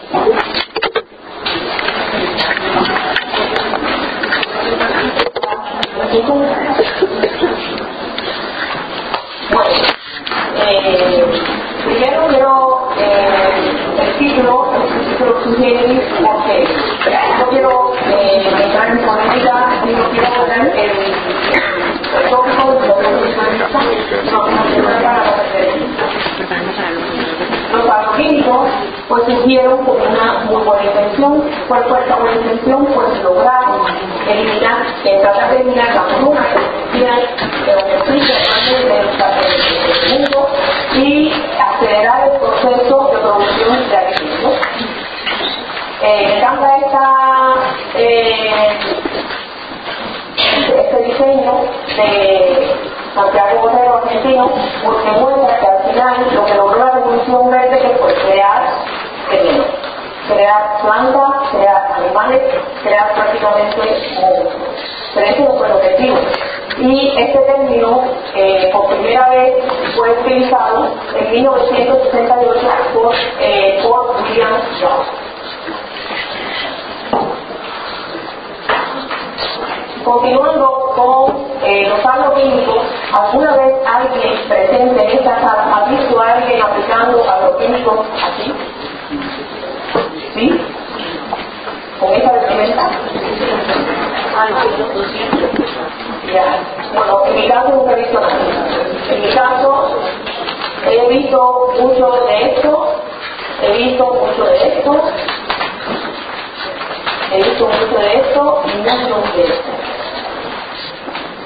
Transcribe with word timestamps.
Bueno, 0.00 0.40
eh, 10.56 11.24
primero 11.84 12.28
quiero 12.28 12.88
eh, 12.98 13.72
el 14.00 14.18
título, 14.18 14.72
el 14.74 15.10
título 15.10 15.44
sugiere 15.44 15.86
porque 16.12 16.66
no 17.38 17.50
quiero 17.50 17.94
eh, 18.08 18.64
entrar 18.64 18.88
en 18.90 18.98
polémica 19.06 19.82
y 19.86 19.92
no 19.92 20.10
quiero 20.10 20.28
poner 20.34 20.76
el, 20.78 20.90
el 20.92 22.30
tópico 22.30 22.72
de 22.80 22.88
lo 22.88 22.96
que 22.96 23.30
es 23.30 24.32
no, 24.32 24.48
no 24.48 24.62
quiero 24.64 24.90
entrar 24.90 25.20
a 25.20 25.26
la 25.26 25.32
Los 27.72 27.90
agroquímicos 27.90 28.70
pues 29.12 29.24
surgieron 29.26 29.84
con 29.84 30.00
una 30.00 30.44
muy 30.46 30.62
buena 30.64 30.84
intención. 30.84 31.44
¿Cuál 31.68 31.84
fue 31.84 32.00
esta 32.00 32.16
buena 32.16 32.34
intención? 32.36 32.86
Pues 32.86 33.22
lograr 33.22 33.64
eliminar, 34.26 34.86
tratar 35.20 35.50
de 35.50 35.56
eliminar 35.56 35.94
la 35.94 36.04
que 36.06 36.40
existía 36.40 37.14
de 37.66 37.74
lo 37.74 37.84
que 37.84 37.94
existe 37.96 38.32
del 40.08 40.18
mundo 40.18 40.48
y 40.94 41.32
acelerar 41.60 42.30
el 42.32 42.40
proceso 42.40 43.10
de 43.12 43.18
producción 43.18 43.90
de 43.90 43.96
alimentos. 43.98 44.54
Eh, 46.02 46.38
encanta 46.38 46.76
esta, 46.78 47.54
eh, 47.96 48.78
este 50.36 51.02
diseño 51.02 51.64
de 51.96 52.91
Santiago 53.14 53.60
Borrero 53.60 53.96
argentino 53.96 54.50
porque 54.84 55.10
muestra 55.20 55.58
que 55.60 55.66
al 55.66 55.92
final 55.92 56.34
lo 56.34 56.44
que 56.46 56.54
logró 56.54 56.78
la 56.78 56.90
revolución 56.92 57.50
verde 57.50 57.78
que 57.78 57.88
fue 57.98 58.14
crear 58.14 58.62
veneno, 59.30 59.64
crear 60.28 60.78
plantas, 60.80 61.50
crear 61.50 61.92
animales, 61.96 62.42
crear 62.82 63.14
prácticamente 63.14 63.78
mundos. 64.20 64.54
Pero 65.14 65.26
ese 65.26 65.42
no 65.42 65.52
fue. 65.56 65.72
Y 66.78 67.12
este 67.18 67.38
término 67.38 68.02
eh, 68.34 68.70
por 68.72 68.88
primera 68.88 69.28
vez 69.28 69.54
fue 69.94 70.10
utilizado 70.10 70.88
en 71.16 71.30
1968 71.30 72.68
por, 72.94 73.14
eh, 73.40 73.82
William 73.84 74.52
Jones. 74.80 75.21
Continuando 80.04 80.92
con 80.96 81.46
eh, 81.64 81.88
los 81.88 82.04
agroquímicos, 82.04 82.82
¿alguna 83.12 83.56
vez 83.56 83.74
alguien 83.86 84.34
presente 84.48 85.04
en 85.04 85.18
esta 85.18 85.40
sala 85.40 85.76
ha 85.76 85.90
visto 85.90 86.20
a 86.20 86.32
alguien 86.32 86.60
aplicando 86.62 87.24
agroquímicos 87.30 88.00
aquí? 88.26 88.52
¿Sí? 90.34 90.60
¿Con 92.00 92.12
esa 92.14 92.32
vestimenta? 92.32 92.90
Ya. 96.32 96.44
Bueno, 96.94 97.22
en 97.26 97.36
mi 97.36 97.48
caso 97.48 97.68
nunca 97.68 97.92
he 97.92 97.96
visto 97.96 98.20
nada. 98.20 98.38
En 99.10 99.22
mi 99.22 99.34
caso 99.34 99.88
he 100.90 101.08
visto 101.08 101.72
mucho 101.78 102.10
de 102.26 102.50
esto, 102.50 102.94
he 103.62 103.76
visto 103.76 104.04
mucho 104.04 104.44
de 104.44 104.78
esto, 104.78 105.02
he 107.32 107.36
visto 107.36 107.66
mucho 107.66 107.98
de 107.98 108.14
esto 108.18 108.62
y 108.64 108.76
mucho 108.78 109.22
de 109.34 109.44
esto. 109.44 109.70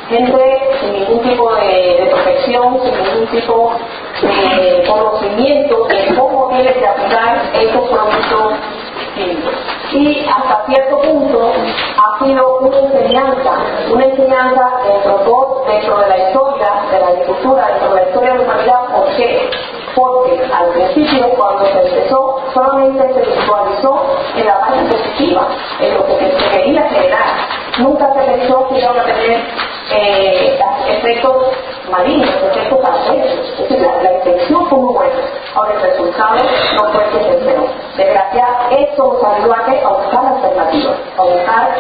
Gente 0.09 0.61
sin 0.81 0.93
ningún 0.93 1.21
tipo 1.23 1.55
de, 1.57 1.97
de 2.01 2.07
protección, 2.11 2.81
sin 2.83 2.93
ningún 2.93 3.27
tipo 3.29 3.73
de 4.23 4.85
conocimiento 4.87 5.85
de 5.89 6.15
cómo 6.17 6.49
tiene 6.51 6.73
que 6.73 6.87
aplicar 6.87 7.43
estos 7.55 7.89
productos 7.89 8.53
químicos. 9.15 9.53
Y 9.93 10.27
hasta 10.29 10.65
cierto 10.67 11.01
punto 11.01 11.53
ha 11.97 12.25
sido 12.25 12.59
una 12.59 12.79
enseñanza, 12.79 13.53
una 13.93 14.05
enseñanza 14.05 14.71
dentro, 14.85 15.65
dentro 15.69 15.99
de 15.99 16.09
la 16.09 16.19
historia 16.29 16.69
de 16.91 17.01
la 17.01 17.07
agricultura, 17.09 17.67
dentro 17.69 17.95
de 17.95 18.01
la 18.03 18.09
historia 18.09 18.33
de 18.33 18.39
la 18.39 18.45
humanidad. 18.45 18.81
¿Por 18.95 19.17
qué? 19.17 19.51
Porque 19.97 20.39
al 20.53 20.69
principio, 20.73 21.27
cuando 21.31 21.65
se 21.65 21.81
empezó, 21.81 22.39
solamente 22.53 23.15
se 23.15 23.21
visualizó 23.21 24.05
en 24.37 24.47
la 24.47 24.61
parte 24.61 24.83
positiva, 24.95 25.49
en 25.81 25.95
lo 25.95 26.07
que 26.07 26.19
se 26.19 26.51
quería 26.51 26.83
generar. 26.83 27.25
Nunca 27.79 28.13
se 28.13 28.21
pensó 28.21 28.69
que 28.69 28.79
iba 28.79 28.91
a 28.91 29.05
tener 29.05 29.41
eh, 29.93 30.59
efectos 30.89 31.47
malignos, 31.91 32.29
efectos 32.29 32.79
adversos. 32.85 33.49
Es 33.53 33.69
decir, 33.71 33.81
la, 33.81 34.13
intención 34.13 34.69
fue 34.69 34.79
muy 34.79 34.95
buena. 34.95 35.15
Ahora 35.55 35.73
el 35.73 35.81
resultado 35.81 36.37
no 36.75 36.93
fue 36.93 37.05
que 37.05 37.25
se 37.25 37.39
esperó. 37.39 37.67
Desgraciadamente, 37.97 38.91
esto 38.91 39.19
nos 39.23 39.35
ayudó 39.35 39.55
a, 39.55 39.93
buscar 39.93 40.27
alternativas, 40.27 40.97
a 41.17 41.23
buscar 41.23 41.75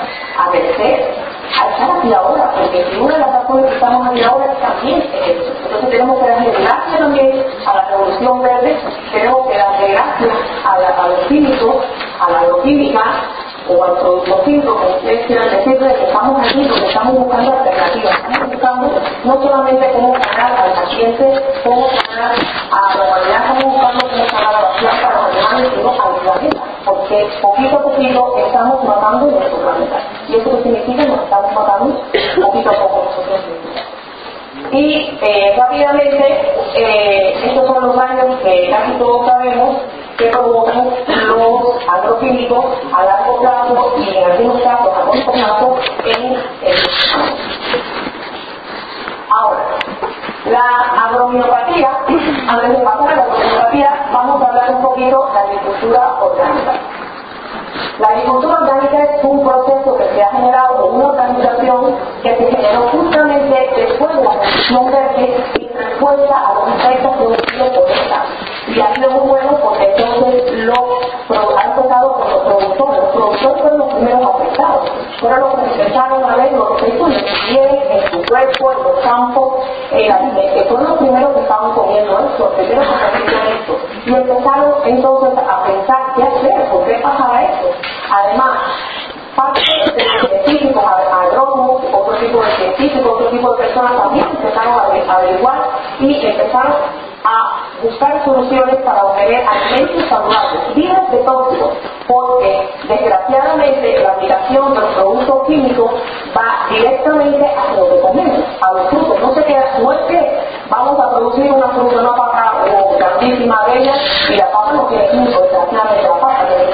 a 1.58 1.70
estar 1.70 1.85
aquí 2.06 2.14
ahora, 2.14 2.52
porque 2.56 2.84
si 2.90 3.00
una 3.00 3.14
de 3.14 3.20
las 3.20 3.32
razones 3.32 3.66
que 3.66 3.74
estamos 3.74 4.08
aquí 4.08 4.22
ahora 4.22 4.54
también 4.60 5.02
es 5.02 5.36
eso. 5.36 5.52
Entonces 5.64 5.90
tenemos 5.90 6.20
que 6.20 6.28
darle 6.28 6.50
gracias 6.52 6.98
también 6.98 7.46
a 7.66 7.74
la 7.74 7.84
revolución 7.90 8.42
verde, 8.42 8.78
tenemos 9.12 9.48
que 9.48 9.58
darle 9.58 9.88
gracias 9.88 10.32
a, 10.64 10.78
la, 10.78 10.88
a 10.88 11.08
los 11.08 11.26
químicos, 11.26 11.76
a 12.20 12.30
la 12.30 12.38
agroquímica, 12.40 13.00
o 13.68 13.84
al 13.84 13.92
producto 13.98 14.42
químico, 14.44 14.74
como 14.74 14.96
ustedes 14.96 15.26
quieran 15.26 15.50
decirle, 15.50 15.94
que 15.94 16.04
estamos 16.04 16.46
aquí 16.46 16.66
porque 16.68 16.86
estamos 16.86 17.14
buscando 17.18 17.52
alternativas, 17.52 18.14
estamos 18.16 18.50
buscando 18.52 18.90
no 19.24 19.42
solamente 19.42 19.90
cómo 19.92 20.14
sanar 20.22 20.52
al 20.56 20.72
paciente, 20.72 21.42
cómo 21.64 21.88
sanar 21.90 22.34
a 22.70 22.96
la 22.96 23.04
humanidad, 23.04 23.40
estamos 23.42 23.64
buscando 23.64 24.08
cómo 24.08 24.28
sanar 24.28 24.54
a 24.54 24.62
las 24.62 24.76
plantas, 24.76 25.04
a 25.04 25.16
los 25.16 25.36
animales, 25.36 25.72
sino 25.74 25.90
al 25.90 26.14
planeta, 26.20 26.62
porque 26.84 27.28
poquito 27.42 27.76
a 27.76 27.82
poquito 27.82 28.36
estamos 28.46 28.84
matando 28.84 29.26
nuestro 29.26 29.56
planeta. 29.58 29.98
¿Y 30.28 30.36
eso 30.36 30.50
qué 30.50 30.62
significa? 30.62 31.04
Nos 31.06 31.24
estamos 31.24 31.52
matando 31.54 32.00
poquito 32.40 32.70
a 32.70 32.74
poco 32.74 33.04
nosotros 33.04 33.40
mismos. 33.46 33.86
Y 34.72 35.18
eh, 35.22 35.54
rápidamente, 35.56 36.52
eh, 36.74 37.34
estos 37.44 37.66
son 37.66 37.86
los 37.86 37.96
daños 37.96 38.36
que 38.42 38.68
casi 38.70 38.92
todos 38.92 39.26
sabemos 39.26 39.76
que 40.16 40.26
provocan 40.28 40.88
los 41.28 41.88
agroquímicos 41.88 42.64
a 42.92 43.04
largo 43.04 43.40
plazo 43.40 43.94
y 43.98 44.16
en 44.16 44.30
algunos 44.30 44.62
casos 44.62 44.88
a 44.96 45.00
corto 45.02 45.32
plazo 45.32 45.76
en 46.04 46.24
el 46.62 46.76
Ahora, 49.28 49.64
la 50.46 51.06
agromiopatía, 51.06 51.90
antes 52.48 52.70
de 52.70 52.84
pasar 52.84 53.08
a 53.08 53.16
la 53.16 53.22
agromiopatía, 53.24 54.08
vamos 54.12 54.42
a 54.42 54.46
hablar 54.46 54.70
un 54.70 54.82
poquito 54.82 55.26
de 55.26 55.34
la 55.34 55.40
agricultura 55.40 56.14
orgánica. 56.22 56.72
La 57.98 58.08
agricultura 58.08 58.58
orgánica 58.60 59.02
es 59.04 59.24
un 59.24 59.44
proceso 59.44 59.96
que 59.96 60.04
se 60.14 60.22
ha 60.22 60.30
generado 60.30 60.80
con 60.80 60.94
una 60.96 61.06
organización 61.08 61.96
que 62.22 62.36
se 62.36 62.50
generó 62.50 62.88
justamente 62.88 63.70
después 63.76 64.16
de 64.16 64.24
la 64.24 64.30
Revolución 64.32 64.92
Verde 64.92 65.44
y 65.58 65.68
respuesta 65.68 66.34
a 66.36 66.54
los 66.54 66.68
efectos 66.68 67.16
producidos 67.16 67.68
por 67.70 67.90
esta. 67.90 68.25
Y 68.76 68.80
ha 68.82 68.94
sido 68.94 69.10
muy 69.10 69.28
bueno 69.30 69.58
porque 69.62 69.84
entonces 69.84 70.52
lo 70.52 70.74
ha 71.30 71.64
empezado 71.64 72.12
con 72.12 72.30
los 72.30 72.42
productores. 72.42 72.98
Los 72.98 73.08
productores 73.08 73.62
fueron 73.62 73.78
los 73.78 73.94
primeros 73.94 74.34
afectados. 74.34 74.90
Fueron 75.18 75.40
los 75.40 75.54
que 75.54 75.80
empezaron 75.80 76.24
a 76.24 76.36
ver 76.36 76.52
los 76.52 76.82
efectos 76.82 77.12
en 77.48 78.10
su 78.12 78.22
cuerpo, 78.28 78.72
en 78.72 78.82
los 78.82 79.00
campos, 79.02 79.64
en 79.92 80.08
la 80.08 80.18
que 80.18 80.64
fueron 80.68 80.90
los 80.90 80.98
primeros 80.98 81.32
que 81.32 81.40
estaban 81.40 81.72
comiendo 81.72 82.18
esto, 82.18 82.44
los 82.44 82.52
primeros 82.52 82.84
que 82.86 83.20
comiendo 83.22 83.48
esto. 83.48 83.78
Y 84.04 84.14
empezaron 84.14 84.74
entonces 84.84 85.38
a 85.38 85.64
pensar 85.64 86.02
qué 86.14 86.22
hacer, 86.22 86.70
por 86.70 86.84
qué 86.84 86.94
pasaba 87.02 87.44
esto. 87.44 87.68
Además, 88.12 88.58
parte 89.36 89.62
de 89.96 90.04
los 90.04 90.28
científicos, 90.28 90.84
agrónomos, 90.84 91.82
otro 91.94 92.14
tipo 92.18 92.42
de 92.42 92.50
científicos, 92.56 93.10
otro 93.10 93.30
tipo 93.30 93.52
de 93.52 93.56
personas 93.56 93.96
también 94.02 94.26
empezaron 94.28 94.74
a 95.08 95.14
averiguar 95.14 95.62
y 95.98 96.26
empezaron 96.26 96.74
a 97.26 97.82
buscar 97.82 98.24
soluciones 98.24 98.76
para 98.76 99.04
obtener 99.04 99.44
alimentos 99.44 100.08
saludables, 100.08 100.76
libres 100.76 101.10
de 101.10 101.18
tóxicos, 101.18 101.70
porque 102.06 102.68
desgraciadamente 102.88 103.98
la 104.02 104.10
aplicación 104.10 104.74
de 104.74 104.80
los 104.80 104.94
productos 104.94 105.46
químicos 105.48 105.90
va 106.36 106.68
directamente 106.70 107.44
a 107.44 107.74
lo 107.74 107.88
que 107.88 108.00
comemos, 108.00 108.44
a 108.60 108.72
los 108.72 108.88
frutos. 108.90 109.20
No 109.20 109.34
se 109.34 109.44
queda, 109.44 109.78
no 109.82 109.92
es 109.92 109.98
que 110.06 110.38
vamos 110.70 111.00
a 111.00 111.10
producir 111.10 111.50
una 111.50 111.68
fruta, 111.68 112.00
una 112.00 112.14
papa 112.14 112.62
o 112.72 112.96
grandísima 112.96 113.64
de 113.66 113.78
ella 113.80 113.94
y 114.28 114.36
la 114.36 114.50
papa 114.52 114.72
no 114.72 114.86
tiene 114.86 115.08
químicos, 115.10 115.42
desgraciadamente 115.42 116.02
la 116.02 116.20
papa 116.20 116.46
tiene 116.46 116.66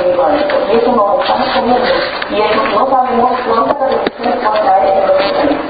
y 2.30 2.40
eso 2.40 2.62
no 2.74 2.90
sabemos 2.90 3.32
cuántas 3.46 3.76
va 3.80 4.48
a 4.48 4.62
traer 4.62 4.98
en 4.98 5.06
nuestro 5.06 5.61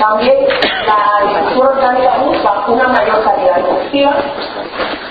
También 0.00 0.46
la 0.86 1.18
agricultura 1.18 1.68
orgánica 1.68 2.16
busca 2.24 2.64
una 2.68 2.88
mayor 2.88 3.22
calidad 3.22 3.60
productiva 3.60 4.12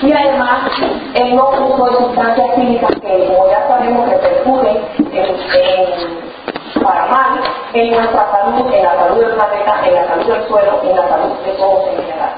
y 0.02 0.12
además 0.12 0.72
el 1.14 1.36
no 1.36 1.50
uso 1.50 1.86
de 1.86 1.96
sustancias 1.98 2.48
químicas 2.56 2.90
que, 3.00 3.28
como 3.28 3.52
ya 3.52 3.68
sabemos, 3.68 4.10
repercuten 4.10 4.78
en, 5.12 6.84
para 6.84 7.06
mal 7.06 7.40
en 7.74 7.92
nuestra 7.92 8.32
salud, 8.32 8.74
en 8.74 8.84
la 8.84 8.96
salud 8.96 9.20
del 9.20 9.32
planeta, 9.36 9.82
en 9.86 9.94
la 9.94 10.08
salud 10.08 10.26
del 10.26 10.48
suelo, 10.48 10.82
en 10.82 10.96
la 10.96 11.08
salud 11.08 11.38
de 11.46 11.52
todos 11.52 11.88
en 11.90 12.04
general. 12.06 12.36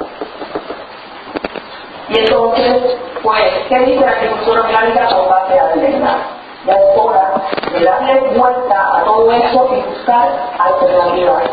Y 2.10 2.20
entonces, 2.20 2.98
pues, 3.24 3.44
¿qué 3.70 3.80
dice 3.80 4.06
la 4.06 4.12
agricultura 4.12 4.62
orgánica 4.62 5.08
con 5.08 5.30
base 5.30 5.58
a 5.58 5.76
la 5.76 6.18
Ya 6.66 6.74
es 6.74 6.98
hora 6.98 7.32
de 7.72 7.86
darle 7.86 8.20
vuelta 8.38 8.98
a 8.98 9.04
todo 9.06 9.32
eso 9.32 9.70
y 9.72 9.90
buscar 9.90 10.30
alternativas 10.60 11.44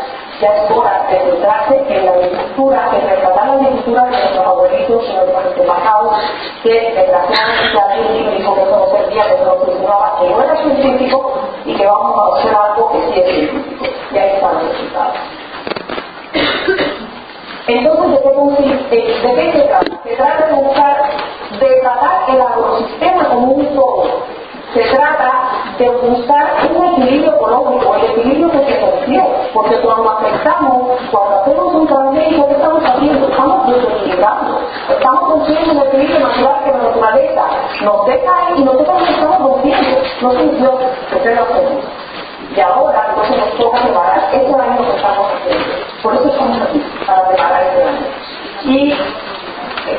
hora 0.47 1.07
de 1.09 1.19
centrarse 1.19 1.83
en 1.89 2.05
la 2.05 2.11
agricultura, 2.13 2.89
en 2.93 3.09
rescatar 3.09 3.45
la 3.45 3.53
agricultura 3.53 4.03
de 4.03 4.11
nuestros 4.11 4.45
abuelitos 4.45 5.03
y 5.03 5.13
nuestros 5.13 5.45
antepasados, 5.45 6.15
que 6.63 6.69
desgraciadamente 6.69 7.79
alguien 7.79 8.37
dijo 8.37 8.55
que 8.55 8.61
no 8.61 8.87
servía, 8.87 9.23
que 9.23 9.43
no 9.43 9.55
funcionaba, 9.55 10.17
que 10.19 10.29
no 10.29 10.43
era 10.43 10.55
científico 10.55 11.33
y 11.65 11.75
que 11.75 11.85
vamos 11.85 12.17
a 12.17 12.37
hacer 12.37 12.55
algo 12.55 12.91
que 12.91 13.13
sí 13.13 13.19
es 13.19 13.35
científico. 13.35 13.85
Y 14.11 14.17
ahí 14.17 14.29
están 14.35 14.53
los 14.53 14.63
resultados. 14.69 15.15
Entonces, 17.67 18.11
¿de 18.11 18.21
qué, 18.23 18.33
consiste? 18.33 18.95
¿de 18.95 19.35
qué 19.35 19.51
se 19.51 19.61
trata? 19.67 20.01
Se 20.03 20.15
trata 20.15 20.47
de 20.47 20.53
buscar, 20.53 21.09
de 21.59 21.81
tratar 21.81 22.29
el 22.29 22.41
agrosistema 22.41 23.29
como 23.29 23.47
un 23.51 23.75
todo. 23.75 24.38
Se 24.73 24.83
trata 24.83 25.49
de 25.79 25.89
buscar 25.89 26.69
un 26.69 26.85
equilibrio 26.85 27.33
económico, 27.33 27.95
el 27.95 28.05
equilibrio 28.11 28.51
que 28.51 28.71
se 28.71 28.79
requiere, 28.79 29.49
porque 29.51 29.75
cuando 29.77 30.11
afectamos, 30.11 30.99
cuando 31.09 31.41
hacemos 31.41 31.73
un 31.73 31.87
tratamiento, 31.87 32.47
¿qué 32.47 32.53
estamos 32.53 32.83
haciendo? 32.85 33.27
Estamos 33.29 33.67
desequilibrando, 33.67 34.59
estamos 34.89 35.19
consiguiendo 35.21 35.71
un 35.71 35.87
equilibrio 35.87 36.19
natural 36.19 36.63
que 36.63 36.71
la 36.71 36.77
naturaleza 36.77 37.43
nos 37.83 38.05
deja 38.05 38.33
y 38.57 38.63
nosotros 38.63 38.99
nos 38.99 39.09
estamos 39.09 39.39
rompiendo, 39.39 39.87
no 40.21 40.31
funciona, 40.31 40.71
¿qué 41.23 41.35
lo 41.35 41.41
hacemos? 41.41 41.83
Y 42.55 42.59
ahora 42.61 43.05
entonces 43.09 43.37
nos 43.37 43.57
toca 43.57 43.81
preparar 43.81 44.29
este 44.31 44.53
año 44.53 44.81
que 44.85 44.95
estamos 44.97 45.27
haciendo. 45.33 45.65
Por 46.03 46.13
eso 46.13 46.27
estamos 46.27 46.61
aquí, 46.61 46.83
para 47.07 47.27
preparar 47.27 47.63
este 47.63 47.83
año. 47.83 48.05
Y 48.65 48.93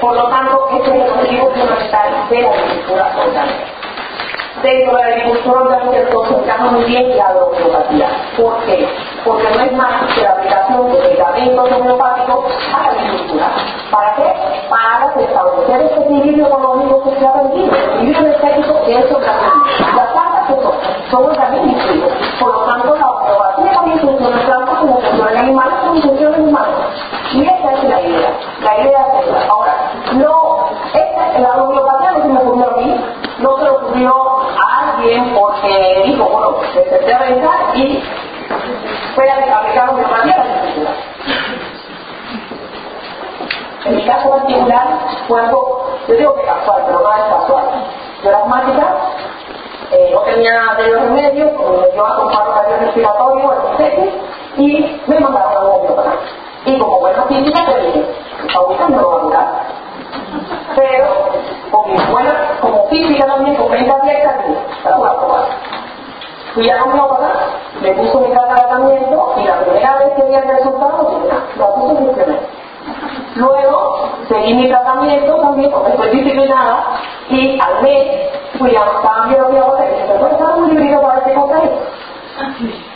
por 0.01 0.15
lo 0.15 0.29
tanto, 0.29 0.69
este 0.79 0.91
es 0.91 1.05
el 1.05 1.11
objetivo 1.11 1.51
fundamental 1.51 2.29
de 2.31 2.43
la 2.43 2.51
agricultura 2.51 3.13
orgánica 3.19 3.80
dentro 4.62 4.97
de 4.97 5.03
la 5.03 5.09
agricultura 5.09 5.61
orgánica 5.61 6.11
concentramos 6.11 6.73
muy 6.73 6.85
bien 6.85 7.17
la 7.17 7.31
homeopatía. 7.31 8.09
¿Por 8.37 8.57
qué? 8.65 8.89
Porque 9.25 9.49
no 9.55 9.65
es 9.65 9.73
más 9.73 10.15
que 10.15 10.23
la 10.23 10.31
aplicación 10.31 10.93
de 10.93 10.99
medicamentos 11.01 11.73
homeopáticos 11.73 12.45
a 12.75 12.83
la 12.83 12.91
agricultura. 12.91 13.47
¿Para 13.91 14.17
qué? 14.17 14.35
Para 14.69 15.07
establecer 15.21 15.83
este 15.83 16.01
equilibrio 16.05 16.47
económico 16.47 17.03
que 17.05 17.19
se 17.19 17.27
ha 17.27 17.33
perdido, 17.33 17.75
el 17.75 17.91
equilibrio 17.91 18.21
energético 18.21 18.85
que 18.85 18.99
es 18.99 19.12
organismo. 19.12 19.65
Las 19.97 20.07
plantas 20.12 20.47
que 20.47 20.62
son, 20.62 20.75
son 21.11 21.25
organismos 21.25 21.93
vivos. 21.93 22.12
Por 22.39 22.53
lo 22.53 22.61
tanto, 22.65 22.97
la 22.97 23.11
homeopatía 23.11 23.73
también 23.73 23.99
funciona 23.99 24.41
en 24.41 24.77
como 24.77 25.01
funciona 25.01 25.31
en 25.31 25.39
animales 25.39 25.75
como 25.81 26.01
fue 39.21 39.29
a 39.29 39.59
aplicar 39.59 39.91
una 39.91 40.09
manera 40.09 40.45
de 40.45 40.61
cultura. 40.61 40.91
En 43.85 43.97
mi 43.97 44.07
caso 44.07 44.31
particular 44.31 44.99
fue 45.29 45.41
algo, 45.41 45.91
yo 46.09 46.15
digo 46.15 46.35
que 46.35 46.43
casual, 46.43 46.83
pero 46.87 47.01
no 47.01 47.11
es 47.11 47.23
casual. 47.25 47.65
Yo 48.23 48.29
era 48.31 48.39
asmática, 48.39 48.97
eh, 49.91 50.11
no 50.13 50.21
tenía 50.21 50.75
de 50.79 50.89
los 50.89 51.03
remedios, 51.03 51.53
me 51.53 51.93
dio 51.93 52.07
a 52.07 52.17
comprar 52.17 52.49
un 52.49 52.55
radio 52.55 52.77
respiratorio, 52.81 53.53
etc. 53.79 54.15
Y 54.57 55.01
me 55.07 55.21
mandaron 55.21 55.53
a 55.55 55.61
un 55.61 55.81
homeópata. 55.81 56.13
Y 56.67 56.79
como 56.79 57.01
buena 57.01 57.23
física, 57.25 57.65
te 57.67 57.81
dije, 57.81 58.07
ahorita 58.55 58.89
me 58.89 58.97
lo 58.97 59.11
va 59.11 59.17
a 59.17 59.21
durar. 59.21 59.47
Pero, 60.77 61.07
con 61.71 61.91
mi 61.91 61.97
buena, 62.11 62.59
como 62.61 62.89
física 62.89 63.27
también, 63.27 63.57
con 63.57 63.71
mente 63.71 63.91
abierta, 63.91 64.45
la 64.85 64.97
voy 64.97 65.09
a. 65.09 65.90
Fui 66.55 66.69
a 66.69 66.82
homeópata, 66.82 67.31
me 67.81 67.93
puso 67.93 68.20
mi 68.20 68.31
tratamiento 68.31 69.35
y 69.37 69.44
la 69.44 69.61
primera 69.61 69.97
vez 69.99 70.12
que 70.17 70.23
vi 70.25 70.35
el 70.35 70.49
resultado, 70.49 71.20
lo 71.56 71.75
puse 71.75 71.94
funcioné. 71.94 72.38
Luego 73.37 74.08
seguí 74.29 74.55
mi 74.55 74.69
tratamiento 74.69 75.37
también 75.37 75.70
porque 75.70 75.93
estoy 75.93 76.11
disciplinada 76.11 76.85
y 77.29 77.58
al 77.61 77.82
mes 77.82 78.31
fui 78.58 78.75
a 78.75 78.82
un 78.82 79.02
cambio 79.02 79.38
de 79.38 79.44
homeópata 79.44 79.85
y 79.85 79.94
dije, 79.94 80.19
bueno, 80.19 80.38
¿sabes 80.38 80.56
un 80.56 80.69
librito 80.70 81.00
para 81.00 81.14
ver 81.14 81.25
qué 81.25 81.35
cosa 81.35 81.58
es? 81.62 81.70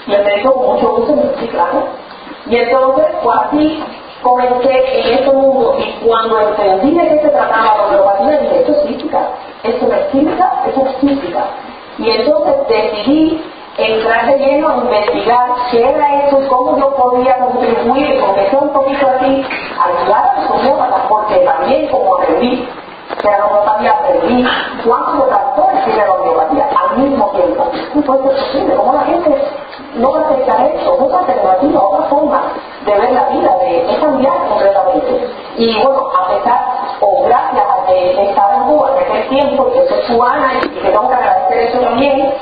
Y 0.09 0.15
el 0.15 0.25
médico 0.25 0.55
con 0.55 0.75
mucho 0.75 0.89
gusto 0.97 1.17
me 1.17 1.23
dijo, 1.23 1.53
claro. 1.53 1.87
Y 2.47 2.57
entonces 2.57 3.07
fue 3.23 3.35
así 3.35 3.85
comencé 4.25 5.01
en 5.01 5.19
este 5.19 5.33
mundo 5.33 5.77
y 5.79 6.05
cuando 6.05 6.41
entendí 6.41 6.99
de 6.99 7.09
qué 7.09 7.23
se 7.23 7.29
trataba 7.29 7.77
la 7.77 7.85
homeopatía 7.85 8.41
dije, 8.41 8.61
esto 8.61 8.73
es 8.73 8.83
física, 8.89 9.29
esto 9.63 9.87
no 9.87 9.95
es 9.95 10.07
química, 10.07 10.63
esto 10.67 10.87
es 10.87 10.97
física. 10.97 11.45
Y 11.99 12.11
entonces 12.11 12.55
decidí 12.69 13.45
entrar 13.77 14.27
de 14.27 14.39
lleno 14.39 14.69
a 14.69 14.77
investigar 14.77 15.51
qué 15.71 15.83
era 15.83 16.25
esto 16.25 16.43
y 16.43 16.47
cómo 16.47 16.79
yo 16.79 16.95
podía 16.95 17.39
contribuir, 17.39 18.21
sea 18.51 18.61
un 18.61 18.73
poquito 18.73 19.07
así, 19.09 19.45
a 19.79 20.03
ayudar 20.03 20.25
a 20.25 20.41
los 20.41 20.51
homeópatas, 20.51 21.01
porque 21.09 21.37
también 21.41 21.89
como 21.89 22.17
aprendí 22.17 22.69
que 23.21 23.29
la 23.29 23.47
homeopatía 23.47 23.93
aprendí 23.93 24.45
cuánto 24.85 25.25
trató 25.27 25.69
el 25.71 25.93
de 25.93 26.07
la 26.07 26.13
homeopatía 26.13 26.69
al 26.69 26.99
mismo 26.99 27.31
tiempo. 27.31 27.71
¿Cómo 27.93 28.05
puede 28.05 28.23
ser 28.23 28.47
posible? 28.47 28.77
¿Cómo 28.77 28.93
la 28.93 29.05
gente 29.05 29.43
no 29.95 30.13
va 30.13 30.21
a 30.21 30.23
aceptar 30.25 30.67
esto? 30.67 30.95
Otra 30.95 31.19
alternativa, 31.21 31.83
otra 31.83 32.09
forma 32.09 32.43
de 32.87 32.93
ver 32.93 33.13
la 33.13 33.29
vida, 33.29 33.57
de, 33.59 33.99
cambiar 34.01 34.49
completamente. 34.49 35.29
Y 35.57 35.83
bueno, 35.83 36.11
a 36.19 36.29
pesar, 36.29 36.74
o 37.05 37.25
gracias 37.25 37.63
a 37.63 37.87
que 37.87 38.31
estaba 38.31 38.55
en 38.57 38.63
Cuba 38.65 38.91
en 38.93 39.05
aquel 39.05 39.29
tiempo, 39.29 39.69
y 39.69 39.79
que 39.79 39.89
soy 39.89 40.17
cubana 40.17 40.53
y 40.55 40.69
que 40.69 40.91
tengo 40.91 41.09
que 41.09 41.15
agradecer 41.15 41.59
eso 41.59 41.81
también, 41.81 42.35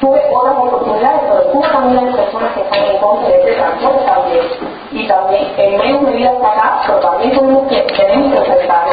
tuve 0.00 0.20
otras 0.32 0.56
oportunidades, 0.58 1.20
pero 1.28 1.52
Cuba 1.52 1.68
también 1.72 2.06
hay 2.06 2.14
personas 2.14 2.52
que 2.54 2.60
están 2.60 2.84
en 2.84 2.98
contra 2.98 3.28
de 3.28 3.52
transporte 3.54 4.04
también. 4.04 4.44
Y 4.92 5.08
también 5.08 5.52
en 5.56 5.78
menos 5.78 6.02
medida 6.02 6.30
hasta 6.30 6.48
acá, 6.52 7.00
también 7.00 7.30
tenemos 7.30 7.68
que, 7.68 7.82
tenemos 7.82 8.32
que 8.32 8.38
enfrentar 8.38 8.86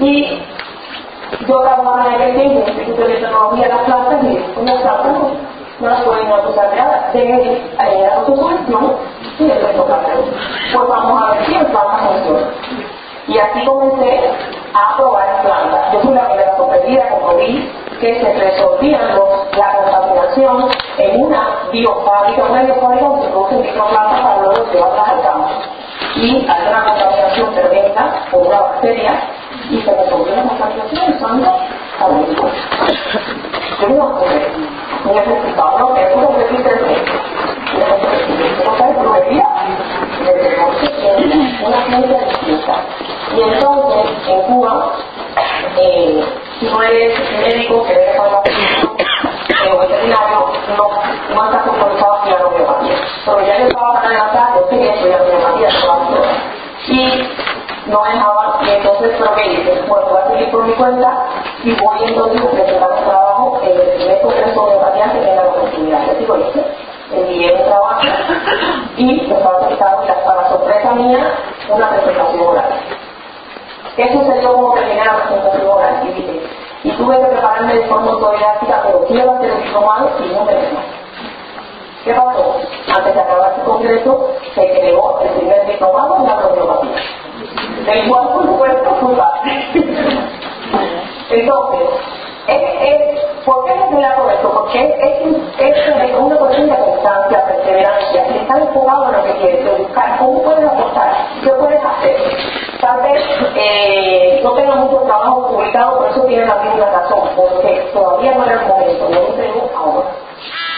Y 0.00 0.42
yo 1.46 1.60
trabajaba 1.60 2.06
en 2.06 2.14
aquel 2.14 2.34
tiempo 2.36 2.60
en 2.60 2.68
el 2.68 2.78
Instituto 2.78 3.08
de 3.08 3.14
Tecnología 3.14 3.64
de 3.64 3.74
las 3.74 3.84
Plantas 3.84 4.24
y 4.24 4.60
unas 4.60 4.82
plantas 4.82 5.12
no 5.80 5.88
las 5.88 6.00
pueden 6.02 6.30
usar 6.30 6.76
nada. 6.76 7.10
De 7.12 7.22
eh, 7.22 8.10
autosolución 8.16 8.96
y 9.38 9.50
el 9.50 9.60
resto 9.60 9.84
Pues 9.84 10.88
vamos 10.88 11.22
a 11.22 11.30
ver 11.30 11.46
si 11.46 11.54
el 11.54 11.66
planta 11.66 11.98
funciona. 11.98 12.46
Y 13.26 13.38
así 13.38 13.64
comencé 13.64 14.20
a 14.74 14.96
probar 14.96 15.42
plantas. 15.42 15.92
Yo 15.92 16.00
fui 16.00 16.14
la 16.14 16.28
primera 16.28 16.56
sorprendida 16.56 17.08
como 17.08 17.36
vi 17.36 17.70
que 18.00 18.20
se 18.20 18.32
resolvían 18.34 19.14
los, 19.14 19.56
la 19.56 19.72
contaminación 19.72 20.68
en 20.98 21.24
una 21.24 21.48
biofábrica, 21.72 22.44
una 22.44 22.62
biofábrica 22.64 23.06
donde 23.06 23.22
se 23.24 23.30
producen 23.30 23.62
microplantas 23.62 24.20
para 24.20 24.42
luego 24.42 24.72
llevarlas 24.72 25.08
al 25.08 25.22
campo. 25.22 25.48
Y 26.16 26.46
hay 26.48 26.68
una 26.68 26.84
contaminación 26.84 27.54
tremenda 27.54 28.26
por 28.30 28.46
una 28.46 28.60
bacteria 28.60 29.20
y 29.70 29.80
se 29.80 29.90
resolvió 29.90 30.36
la 30.36 30.42
contaminación 30.42 31.14
usando 31.14 31.56
abuelitos. 32.00 32.50
Yo 33.80 33.86
digo, 33.88 34.20
necesitaba, 35.04 35.78
¿no? 35.78 35.93
Es 35.93 35.93
no, 51.34 51.42
no 51.42 51.50
estás 51.50 51.66
autorizado 51.66 52.12
a 52.12 52.16
estudiar 52.16 52.44
homeopatía. 52.44 52.96
Pero 53.24 53.40
ya 53.40 53.58
yo 53.58 53.66
estaba 53.66 53.94
la 53.94 54.32
tarde, 54.32 54.60
yo 54.60 54.68
quería 54.68 54.94
estudiar 54.94 55.20
homeopatía, 55.22 55.68
y 56.86 57.28
no 57.86 58.02
dejaba, 58.02 58.58
y 58.62 58.70
entonces, 58.70 59.12
¿pero 59.18 59.34
qué 59.34 59.52
hice? 59.52 59.82
Bueno, 59.88 60.06
voy 60.08 60.20
a 60.22 60.28
seguir 60.28 60.50
por 60.50 60.64
mi 60.64 60.72
cuenta 60.72 61.26
y 61.62 61.72
voy 61.72 61.98
entonces 62.04 62.40
a 62.40 62.50
presentar 62.50 62.90
un 62.90 63.04
trabajo 63.04 63.60
en 63.62 63.80
el 63.80 63.96
primer 63.96 64.20
congreso 64.22 64.52
de 64.52 64.58
homeopatía 64.58 65.12
que 65.12 65.18
tenga 65.18 65.42
la 65.42 65.50
oportunidad. 65.50 66.06
Yo 66.06 66.14
digo, 66.14 66.36
hice, 66.36 66.64
envié 67.12 67.52
un 67.52 67.64
trabajo 67.64 68.00
y 68.96 69.20
aceptado 69.20 69.64
para 70.24 70.48
sorpresa 70.48 70.92
mía 70.92 71.34
una 71.68 71.88
presentación 71.90 72.46
oral. 72.46 72.72
¿Qué 73.96 74.12
sucedió 74.12 74.52
como 74.54 74.74
terminé 74.74 75.04
la 75.04 75.16
presentación 75.16 75.68
oral? 75.68 76.08
Y, 76.08 76.88
y 76.88 76.92
tuve 76.92 77.16
que 77.16 77.26
preparar 77.26 77.60
explicarme 77.60 77.74
de 77.74 77.86
forma 77.86 78.12
autodidáctica, 78.12 78.82
pero 78.84 79.04
quiero 79.06 79.32
hacer 79.32 79.50
el 79.50 79.62
diplomado 79.62 80.10
y 80.18 80.32
no 80.32 80.44
me 80.44 80.54
dejan. 80.54 81.03
¿Qué 82.04 82.12
pasó? 82.12 82.56
Antes 82.94 83.14
de 83.14 83.20
acabar 83.20 83.52
este 83.52 83.64
congreso, 83.64 84.30
se 84.54 84.70
creó 84.72 85.20
el 85.22 85.30
primer 85.30 85.66
diplomado 85.66 86.16
en 86.18 86.26
la 86.26 86.36
homeopatía. 86.36 87.02
Del 87.86 88.08
cual, 88.08 88.28
fui 89.00 89.14
parte. 89.14 89.50
Entonces, 91.30 91.80
es, 92.46 92.62
es, 92.82 93.24
¿por 93.46 93.64
qué 93.64 93.74
les 93.74 93.90
relato 93.90 94.30
esto? 94.30 94.50
Porque 94.52 94.84
es, 94.84 95.58
es, 95.58 95.76
es 95.78 96.18
una 96.18 96.36
cuestión 96.36 96.68
de 96.68 96.76
constancia, 96.76 97.46
perseverancia, 97.46 98.26
y 98.28 98.38
estar 98.38 98.58
enfocado 98.60 99.04
en 99.06 99.12
lo 99.12 99.24
que 99.24 99.32
quieres, 99.38 99.64
de 99.64 99.82
buscar 99.84 100.18
cómo 100.18 100.42
puedes 100.42 100.64
aportar, 100.64 101.16
qué 101.42 101.50
puedes 101.52 101.80
hacer. 101.82 102.16
Tal 102.82 103.00
vez 103.00 103.24
eh, 103.56 104.40
no 104.44 104.52
tenga 104.52 104.74
mucho 104.74 104.98
trabajo 105.06 105.48
publicado, 105.48 105.96
por 105.96 106.10
eso 106.10 106.20
tiene 106.24 106.44
la 106.44 106.56
misma 106.56 106.84
razón, 106.84 107.30
porque 107.34 107.90
todavía 107.94 108.34
no 108.34 108.44
era 108.44 108.60
el 108.60 108.68
momento, 108.68 109.08
no 109.08 109.20
lo 109.20 109.78
ahora. 109.78 110.23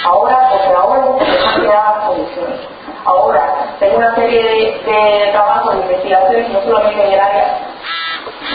Ahora, 0.06 0.50
porque 0.52 0.72
ahora 0.72 1.00
no 1.00 1.16
tengo 1.16 1.72
las 1.72 2.04
condiciones. 2.06 2.60
Ahora, 3.04 3.74
tengo 3.80 3.96
una 3.96 4.14
serie 4.14 4.42
de, 4.84 5.32
trabajos 5.32 5.74
de 5.74 5.80
investigación, 5.82 6.52
no 6.52 6.62
solamente 6.62 7.06
en 7.06 7.12
el 7.12 7.20
área 7.20 7.58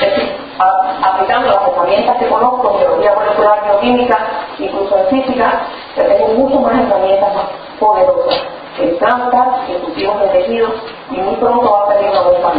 es 0.02 0.16
decir, 0.16 0.36
aplicando 0.58 1.52
las 1.52 1.68
herramientas 1.68 2.18
que 2.18 2.28
conozco, 2.28 2.78
biología 2.78 3.14
molecular, 3.14 3.64
bioquímica, 3.66 4.18
incluso 4.60 4.98
en 4.98 5.08
física, 5.08 5.62
que 5.96 6.04
tengo 6.04 6.28
mucho 6.30 6.60
más 6.62 6.74
herramientas 6.74 7.36
más 7.36 7.46
poderosas. 7.80 8.42
En 8.80 8.98
plantas, 8.98 9.70
en 9.70 9.80
cultivos 9.82 10.22
de 10.22 10.28
tejidos, 10.28 10.72
y 11.10 11.18
muy 11.18 11.36
pronto 11.36 11.70
va 11.70 11.84
a 11.84 11.94
salir 11.94 12.10
una 12.12 12.22
buena 12.22 12.54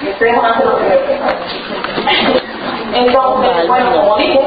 Y 0.00 0.08
ustedes 0.08 0.36
van 0.36 0.46
a 0.46 0.50
hacer 0.54 0.66
lo 0.66 0.78
que 0.78 0.84
Entonces, 2.92 3.68
bueno, 3.68 3.92
como 3.92 4.16
dije, 4.16 4.40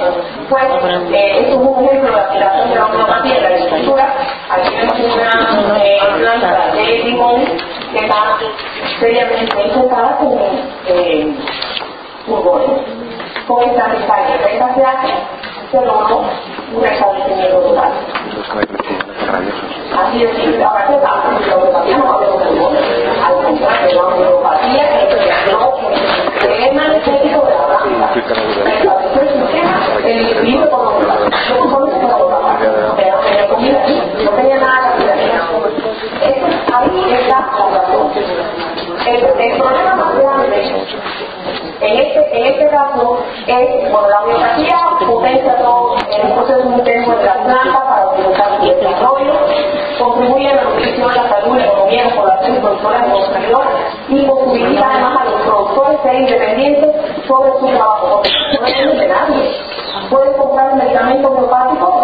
pues, 0.50 0.63
eh, 1.12 1.39
esto 1.39 1.50
es 1.50 1.55
un 1.55 1.86
ejemplo 1.86 2.10
de 2.10 2.15
la 2.15 2.24
aplicación 2.24 2.69
de 2.69 2.75
la 2.75 2.86
homeopatía 2.86 3.36
en 3.36 3.43
la 3.43 3.50
agricultura. 3.50 4.15
Aquí 4.50 4.75
vemos 4.75 5.15
una 5.15 5.84
eh, 5.84 6.00
planta 6.17 6.72
de 6.74 6.84
limón 7.03 7.46
que 7.91 7.98
está 7.98 8.38
seriamente 9.00 9.63
infectada 9.63 10.17
con 10.17 10.39
eh, 10.88 11.36
pulgones. 12.25 12.81
Con 13.48 13.63
esta 13.63 13.88
descarga 13.89 14.38
de 14.38 14.58
se 14.75 14.86
hace, 14.86 15.13
se 15.72 15.81
logró 15.86 16.24
un 16.75 16.86
establecimiento 16.86 17.60
total. 17.62 17.91
Así 19.98 20.24
es 20.24 20.31
que, 20.31 20.63
aparte 20.63 20.93
de 20.93 21.48
la 21.48 21.55
homeopatía, 21.58 21.98
no 21.98 22.19
caso 42.70 43.20
es, 43.48 43.92
bueno, 43.92 44.10
la 44.10 44.22
homeopatía 44.22 44.78
potencia 45.06 45.58
todo 45.58 45.96
el 45.98 46.34
proceso 46.34 46.70
de 46.70 47.26
la 47.26 47.34
planta 47.44 47.84
para 47.88 48.08
optimizar 48.08 48.58
su 48.60 48.66
desarrollo, 48.66 49.34
contribuye 50.00 50.48
a 50.50 50.56
la 50.56 50.64
nutrición, 50.64 51.16
la 51.16 51.30
salud, 51.30 51.58
la 51.58 51.66
economía, 51.66 52.06
la 52.06 52.16
población 52.16 52.56
y 52.56 52.60
productores 52.60 53.02
de 53.02 53.12
consumidores 53.12 53.70
y 54.10 54.26
posibilita 54.26 54.90
además 54.92 55.22
a 55.22 55.26
los 55.26 55.42
productores 55.42 56.02
ser 56.04 56.16
independientes 56.16 56.96
sobre 57.28 57.52
su 57.60 57.68
trabajo, 57.68 58.22
no 58.54 58.66
depende 58.66 58.96
de 58.96 59.08
nadie. 59.08 59.52
Pueden 60.10 60.34
comprar 60.34 60.72
un 60.72 60.78
medicamento 60.80 61.30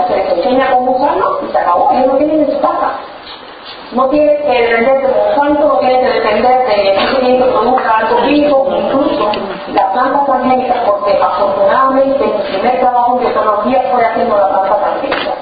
se 0.08 0.16
les 0.16 0.32
enseña 0.34 0.72
cómo 0.72 0.92
usarlo 0.92 1.40
y 1.48 1.52
se 1.52 1.58
acabó, 1.58 1.92
ellos 1.92 2.08
no 2.08 2.18
tienen 2.18 2.42
en 2.42 2.52
su 2.52 2.60
casa. 2.62 3.00
No 3.92 4.10
tienes 4.10 4.42
que 4.42 4.48
depender 4.48 5.02
de 5.02 5.08
Monsanto, 5.08 5.68
no 5.68 5.78
tienes 5.78 6.00
que 6.00 6.20
depender 6.20 6.58
de 6.68 6.76
que 7.38 7.44
produzca 7.44 7.98
algo 7.98 8.22
vivo, 8.26 8.68
incluso 8.76 9.32
la 9.74 9.92
planta 9.92 10.26
transgénica, 10.26 10.74
porque 10.86 11.18
afortunadamente 11.22 12.26
mi 12.26 12.58
primer 12.58 12.80
trabajo 12.80 13.20
en 13.20 13.30
biología 13.30 13.84
fue 13.92 14.06
haciendo 14.06 14.38
la 14.38 14.50
planta 14.50 14.78
transgénica. 14.78 15.34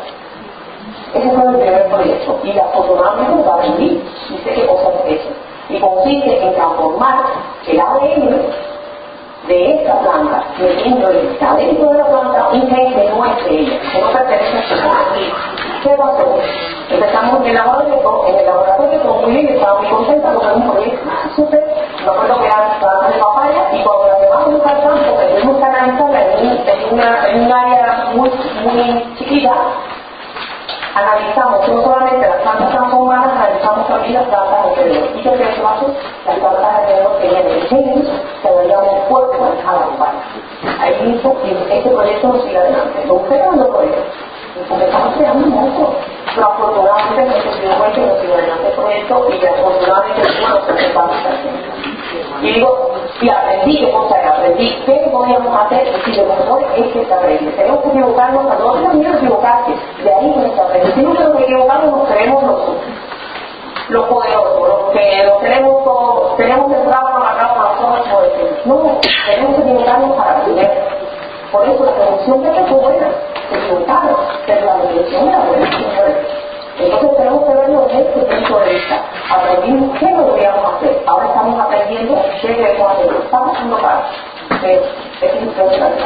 Ese 1.14 1.30
fue 1.30 1.52
el 1.52 1.58
primer 1.58 1.88
proyecto 1.88 2.40
y 2.44 2.60
afortunadamente 2.60 3.46
lo 3.46 3.54
aprendí 3.54 4.04
y 4.30 4.38
sé 4.38 4.54
qué 4.54 4.68
cosa 4.68 4.90
es 5.08 5.22
eso. 5.22 5.30
Y 5.70 5.80
consiste 5.80 6.44
en 6.44 6.54
transformar 6.56 7.20
el 7.68 7.80
ADN 7.80 8.42
de 9.48 9.76
esta 9.76 10.00
planta, 10.00 10.44
metiendo 10.60 11.10
está 11.10 11.56
dentro 11.56 11.90
de 11.92 11.98
la 11.98 12.08
planta 12.08 12.50
un 12.52 12.70
gen 12.70 12.94
que 12.94 13.10
no 13.10 13.26
es 13.26 13.46
de 13.46 13.60
ella, 13.60 13.80
que 13.92 14.02
no 14.02 14.08
a 16.04 16.18
su 16.18 16.26
¿Qué? 16.36 16.73
Empezamos 16.90 17.40
en 17.42 17.46
el 17.48 17.56
laboratorio, 17.56 18.28
en 18.28 18.36
el 18.40 18.46
laboratorio 18.46 19.02
con 19.02 19.22
muy 19.22 19.32
bien, 19.32 19.48
estaba 19.50 19.80
muy 19.80 19.90
contenta 19.90 20.32
porque 20.34 20.48
un 20.54 20.72
proyecto 20.72 21.10
súper, 21.36 21.64
me 22.06 22.12
acuerdo 22.12 22.40
que 22.40 22.46
de 22.46 23.20
papaya 23.20 23.64
y 23.74 23.84
cuando 23.84 24.08
las 24.08 24.20
llevamos 24.20 24.66
al 24.66 24.82
campo, 24.82 25.18
que 25.18 25.26
tuvimos 25.28 25.58
que 25.58 25.64
analizarla 25.64 26.22
en, 26.38 26.94
una, 26.94 27.28
en 27.30 27.46
un 27.46 27.52
área 27.52 28.12
muy, 28.14 28.32
muy 28.64 29.16
chiquita, 29.18 29.54
analizamos 30.96 31.68
no 31.68 31.82
solamente 31.82 32.28
las 32.28 32.42
plantas 32.42 32.70
transformadas, 32.70 33.32
analizamos 33.34 33.88
también 33.88 34.14
las 34.14 34.28
plantas 34.28 34.60
alrededor. 34.64 35.10
¿Y 35.16 35.22
qué 35.22 35.30
es 35.30 35.40
lo 35.40 35.46
que 35.46 35.64
Las 36.26 36.40
plantas 36.40 36.76
alrededor 36.76 37.18
tenían 37.20 37.48
el 37.48 37.68
gen 37.68 38.08
que 38.42 38.52
veíamos 38.52 39.10
fuerte 39.10 39.38
a 39.38 39.72
la 39.74 39.88
urbana. 39.88 40.20
Ahí 40.80 41.08
mismo, 41.08 41.36
este 41.72 41.90
proyecto 41.90 42.28
no 42.28 42.42
sigue 42.42 42.58
adelante. 42.58 43.02
Entonces, 43.02 43.28
creando 43.28 43.70
proyectos. 43.70 44.04
Y 44.56 44.70
comenzamos 44.70 45.16
creando 45.16 45.46
un 45.46 45.54
monstruo. 45.54 45.96
Pero 46.36 46.48
afortunadamente 46.48 47.26
no 47.26 47.54
se 47.54 47.62
dio 47.62 47.78
cuenta 47.78 48.22
que 48.22 48.28
no 48.28 48.76
proyecto 49.02 49.30
y 49.30 49.46
afortunadamente 49.46 50.22
bueno, 50.42 50.66
se 50.66 50.72
hace 50.74 50.90
parte 50.94 51.74
y 52.42 52.54
digo, 52.54 52.92
y 53.22 53.30
aprendí 53.30 53.92
cosa 53.92 54.20
era, 54.20 54.32
aprendí 54.32 54.70
qué 54.86 55.10
podíamos 55.12 55.56
hacer 55.66 55.88
y 56.06 56.16
lo 56.16 56.26
mejor 56.26 56.64
es 56.76 56.94
que 56.94 57.06
se 57.06 57.14
aprende. 57.14 57.52
Tenemos 57.52 57.82
que 57.82 57.90
equivocarnos, 57.90 58.52
a 58.52 58.58
todos 58.58 58.76
tenemos 58.76 58.96
miedo 58.96 59.14
a 59.14 59.18
equivocarse, 59.18 59.72
de 60.04 60.14
ahí 60.14 60.36
no 60.36 60.54
se 60.54 60.62
aprende. 60.62 60.94
Si 60.94 61.02
no 61.02 61.14
tenemos 61.14 61.38
que 61.38 61.44
equivocarnos, 61.44 61.98
nos 61.98 62.10
creemos 62.10 62.44
los, 62.44 62.60
los 63.90 64.06
poderosos, 64.08 64.68
los 64.68 64.92
que 64.92 65.24
los 65.26 65.42
tenemos 65.42 65.84
todos, 65.84 66.38
tenemos 66.38 66.72
el 66.72 66.84
trabajo 66.84 67.18
a 67.18 67.34
la 67.34 67.40
cama, 67.40 67.76
nosotros 67.82 68.66
No, 68.66 69.00
tenemos 69.26 69.56
que 69.56 69.62
equivocarnos 69.62 70.18
para 70.18 70.38
aprender. 70.38 70.88
Por 71.52 71.70
eso 71.70 71.86
la 71.86 72.06
solución 72.06 72.46
esto 72.46 72.66
fue 72.68 72.80
buena, 72.80 73.08
se 73.50 73.58
equivocaron, 73.58 74.16
pero 74.48 74.66
la 74.66 74.76
dirección 74.78 75.28
era 75.30 75.40
buena, 75.40 75.70
entonces 76.80 77.18
tenemos 77.18 77.44
que 77.46 77.54
verlo 77.54 77.88
desde 77.88 78.02
este 78.02 78.36
punto 78.36 78.60
de 78.60 78.74
vista. 78.74 79.02
Aprendimos 79.30 80.00
qué 80.00 80.06
deberíamos 80.08 80.74
hacer. 80.74 81.04
Ahora 81.06 81.28
estamos 81.28 81.60
aprendiendo 81.60 82.26
qué 82.42 82.48
debemos 82.48 82.92
hacer. 82.92 83.16
Estamos 83.24 83.54
haciendo 83.54 83.78
caso. 83.78 84.04
Es 85.22 85.42
importante 85.42 86.04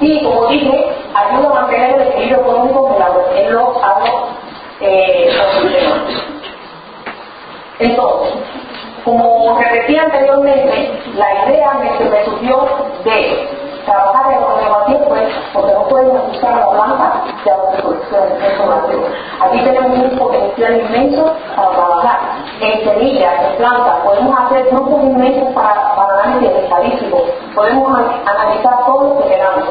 Y 0.00 0.24
como 0.24 0.46
dije, 0.46 0.92
ayuda 1.14 1.48
a 1.48 1.54
mantener 1.54 2.00
el 2.00 2.08
equilibrio 2.08 2.40
económico 2.40 2.96
en 3.34 3.54
los 3.54 3.82
agro 3.82 4.28
eh, 4.80 5.30
Entonces, 7.78 8.34
como 9.04 9.58
repetí 9.58 9.96
anteriormente, 9.96 11.00
la 11.16 11.46
idea 11.46 11.72
se 11.98 12.04
me 12.04 12.24
surgió 12.24 12.68
de 13.04 13.48
trabajar 13.86 14.32
en 14.32 14.40
pues, 15.08 15.28
porque 15.52 15.72
no 15.72 15.88
pueden 15.88 16.10
usar 16.30 16.56
la 16.56 16.70
planta 16.70 17.22
de 17.44 17.50
autoproducción 17.50 18.38
de 18.38 18.50
información. 18.50 19.04
Aquí 19.40 19.60
tenemos 19.64 19.98
un 19.98 20.18
potencial 20.18 20.80
inmenso 20.80 21.32
para 21.56 21.70
trabajar 21.70 22.18
en 22.60 22.84
semillas, 22.84 23.34
en 23.50 23.56
plantas, 23.56 24.00
podemos 24.04 24.38
hacer 24.40 24.66
grupos 24.70 25.04
inmensos 25.04 25.52
para, 25.54 25.94
para 25.94 26.22
análisis 26.22 26.56
estadístico, 26.56 27.24
podemos 27.54 28.00
analizar 28.26 28.84
todo 28.86 29.14
lo 29.14 29.22
que 29.22 29.28
queramos, 29.28 29.64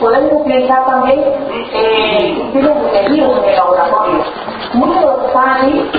podemos 0.00 0.32
utilizar 0.32 0.84
también 0.86 1.20
eh, 1.74 2.50
tipos 2.52 2.82
de 2.82 2.88
tejidos 2.90 3.38
en 3.38 3.44
el 3.50 3.56
laboratorio. 3.56 4.24
Muchos 4.74 5.00
de 5.00 5.06
los 5.06 5.18
que 5.18 5.26
están 5.26 5.48
aquí 5.50 5.90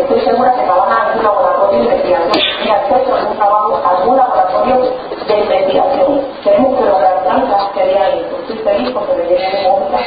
estoy 0.00 0.20
segura 0.20 0.52
que 0.54 0.62
trabajan 0.62 1.12
en 1.12 1.18
un 1.18 1.24
laboratorio 1.24 1.78
de 1.78 1.84
investigación 1.84 2.44
y 2.64 2.70
acceso 2.70 3.14
a 3.14 3.18
algún 3.18 3.36
trabajo, 3.36 3.80
a 3.84 3.90
algún 3.90 4.16
laboratorio 4.16 4.76
de 5.26 5.38
investigación. 5.40 6.20
Tenemos 6.44 6.78
que 6.78 6.84
lograr 6.84 7.22
plantas 7.24 7.62
que 7.72 7.80
harían 7.82 8.18
esto. 8.18 8.36
Estoy 8.40 8.56
feliz 8.58 8.90
porque 8.92 9.14
me 9.14 9.22
viene 9.22 9.68
monta. 9.68 9.98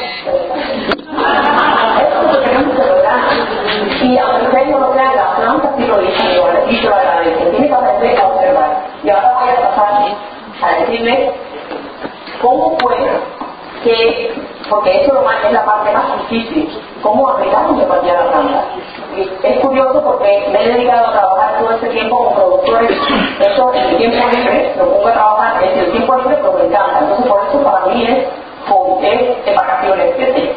Eso 2.00 2.16
es 2.16 2.22
lo 2.22 2.32
que 2.32 2.46
tenemos 2.46 2.76
que 2.76 2.86
lograr. 2.86 3.20
Y 4.02 4.18
aunque 4.18 4.46
ustedes 4.46 4.68
no 4.68 4.78
lo 4.78 4.90
crean, 4.92 5.16
las 5.16 5.34
plantas 5.36 5.78
lo 5.78 6.02
y 6.02 6.76
se 6.76 6.88
lo 6.88 6.94
agradecen. 6.94 7.50
Tiene 7.50 7.68
que 7.68 7.74
aprender 7.74 8.20
a 8.20 8.28
observar. 8.28 8.70
Y 9.02 9.10
ahora 9.10 9.38
voy 9.40 9.48
a 9.50 9.70
pasar 9.70 9.90
a 10.62 10.80
decirles 10.80 11.30
cómo 12.40 12.76
fue 12.78 12.96
que, 13.82 14.34
porque 14.68 15.02
eso 15.02 15.24
es 15.44 15.52
la 15.52 15.64
parte 15.64 15.92
más 15.92 16.18
difícil, 16.18 16.68
cómo 17.02 17.28
aplicamos 17.30 17.59
me, 20.20 20.64
he 20.64 20.72
dedicado 20.72 21.06
a 21.06 21.12
trabajar 21.12 21.58
todo 21.58 21.70
este 21.72 21.88
tiempo 21.88 22.24
con 22.24 22.34
productores. 22.34 22.90
Eso 23.40 23.72
en 23.74 23.84
el 23.84 23.96
tiempo 23.96 24.28
libre 24.32 24.74
lo 24.76 24.90
pongo 24.90 25.08
a 25.08 25.12
trabajar, 25.12 25.64
en 25.64 25.78
el 25.78 25.92
tiempo 25.92 26.16
libre 26.16 26.36
pero 26.36 26.52
me 26.52 26.64
encanta. 26.64 26.98
Entonces 27.00 27.26
por 27.26 27.40
eso 27.48 27.62
para 27.62 27.86
mí 27.86 28.04
es, 28.04 28.18
es 29.02 29.44
de 29.44 29.54
vacaciones, 29.54 30.14
¿sí? 30.16 30.50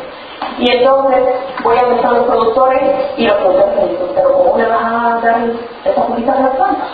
Y 0.59 0.69
entonces 0.69 1.19
voy 1.63 1.77
a 1.77 1.85
buscar 1.85 2.13
los 2.13 2.25
productores 2.25 2.81
y 3.17 3.25
los 3.25 3.37
productores 3.37 3.75
me 3.75 3.87
dicen, 3.89 4.07
pero 4.13 4.33
¿cómo 4.33 4.57
le 4.57 4.65
vas 4.65 4.83
a 4.83 5.19
dar 5.21 5.41
esas 5.83 6.05
poquitas 6.05 6.43
de 6.43 6.49
planta? 6.51 6.87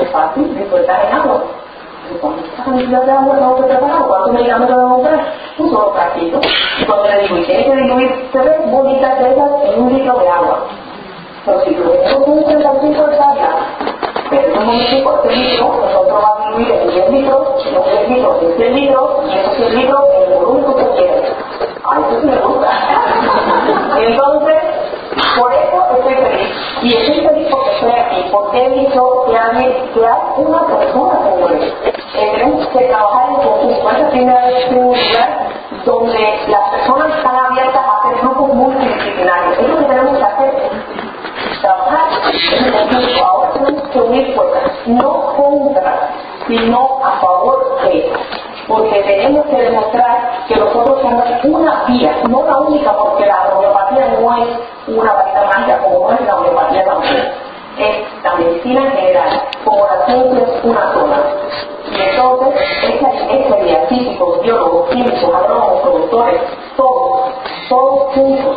Es 0.00 0.10
fácil, 0.10 0.56
disfrutar 0.56 1.06
en 1.06 1.12
agua. 1.12 1.42
Esta 2.14 2.64
cantidad 2.64 3.02
de 3.02 3.10
agua 3.10 3.36
no 3.40 3.54
te 3.54 3.62
preparas, 3.64 4.02
¿cuántos 4.06 4.32
milímetros 4.32 4.68
de 4.68 4.88
comprar? 4.88 5.16
Pues, 5.56 5.58
un 5.58 5.70
solo 5.70 5.92
frasquito. 5.92 6.40
Y 6.78 6.84
cuando 6.84 7.08
le 7.08 7.20
digo, 7.22 7.38
¿y 7.38 7.44
qué 7.44 7.56
hay 7.56 7.64
que 7.64 7.76
diluir 7.76 8.30
tres 8.32 8.70
bolitas 8.70 9.18
de 9.18 9.32
esas 9.32 9.50
en 9.64 9.82
un 9.82 9.92
litro 9.92 10.18
de 10.18 10.28
agua? 10.28 10.58
Pero 11.46 11.64
si 11.64 11.74
lo 11.76 11.92
que 11.92 11.98
tengo 11.98 12.22
es 12.22 12.28
un 12.28 12.44
35 12.44 13.06
de 13.06 13.16
salsa, 13.16 13.48
pero 14.28 14.48
en 14.48 14.58
un 14.58 14.66
momento 14.66 15.22
este 15.22 15.36
litro, 15.36 15.80
nosotros 15.80 16.22
vamos 16.22 16.46
a 16.46 16.58
diluir 16.58 16.70
en 16.72 16.90
10 16.90 17.10
litros, 17.10 17.72
los 17.72 17.86
10 17.86 18.08
litros 18.08 18.42
en 18.42 18.56
100 18.56 18.74
litros, 18.74 19.10
y 19.26 19.38
esos 19.38 19.54
100 19.54 19.76
litros 19.76 20.00
en 20.12 20.32
el 20.32 20.38
volumen 20.38 20.64
que 22.08 22.16
eso 22.16 22.26
me 22.26 22.36
gusta. 22.36 22.70
Entonces, 23.96 24.62
por 25.38 25.52
eso 25.52 25.86
estoy 25.96 26.14
feliz. 26.14 26.48
Y 26.82 26.92
feliz 26.92 27.28
aquí, 27.28 27.44
que 27.44 28.70
que 29.94 30.06
hay 30.06 30.44
una 30.44 30.66
persona. 30.66 31.18
Eh, 32.16 32.32
tenemos 32.32 32.66
que 32.68 32.78
trabajar 32.86 33.28
en 33.30 33.36
conjunto. 33.36 33.84
Vez 33.86 34.70
en 34.70 34.78
un 34.78 34.96
lugar 34.96 35.48
donde 35.84 36.38
las 36.48 36.70
personas 36.70 37.16
están 37.16 37.36
abiertas 37.36 37.82
a 37.84 37.98
hacer 37.98 38.20
grupos 38.22 38.54
multidisciplinarios. 38.54 39.58
Es 39.58 39.68
lo 39.68 39.78
que 39.78 39.84
tenemos 39.84 40.18
que 40.18 40.24
hacer. 40.24 40.70
Trabajar 41.60 42.08
en 42.08 42.10
conjunto. 42.10 42.25
Ahora 42.25 42.25
tenemos 42.25 42.25
que 43.92 44.00
unir 44.00 44.34
fuerzas, 44.34 44.72
no 44.86 45.34
contra, 45.36 46.10
sino 46.46 47.00
a 47.04 47.20
favor 47.20 47.80
de 47.82 48.12
porque 48.68 49.00
tenemos 49.02 49.46
que 49.46 49.56
demostrar 49.56 50.44
que 50.48 50.56
nosotros 50.56 51.00
somos 51.00 51.24
una 51.44 51.84
vía, 51.86 52.16
no 52.28 52.44
la 52.44 52.58
única, 52.58 52.92
porque 52.96 53.26
la 53.26 53.48
homeopatía 53.54 54.18
no 54.20 54.36
es 54.42 54.48
una 54.88 55.12
varita 55.12 55.44
mágica 55.44 55.78
como 55.82 56.10
no 56.10 56.16
es 56.16 56.26
la 56.26 56.34
homeopatía 56.34 56.84
también. 56.84 57.32
Es 57.78 58.24
la 58.24 58.34
medicina 58.34 58.90
general, 58.90 59.42
como 59.64 59.86
la 59.86 60.06
ciencia 60.06 60.42
es 60.42 60.64
una 60.64 60.92
sola. 60.94 61.22
Y 61.92 62.00
entonces, 62.00 62.60
ese, 62.82 63.40
ese 63.40 63.64
día, 63.64 63.86
físicos, 63.88 64.42
biólogos, 64.42 64.90
químicos, 64.90 65.34
agrónomos, 65.34 65.82
productores, 65.82 66.40
todos, 66.76 67.20
todos 67.68 68.14
juntos, 68.14 68.56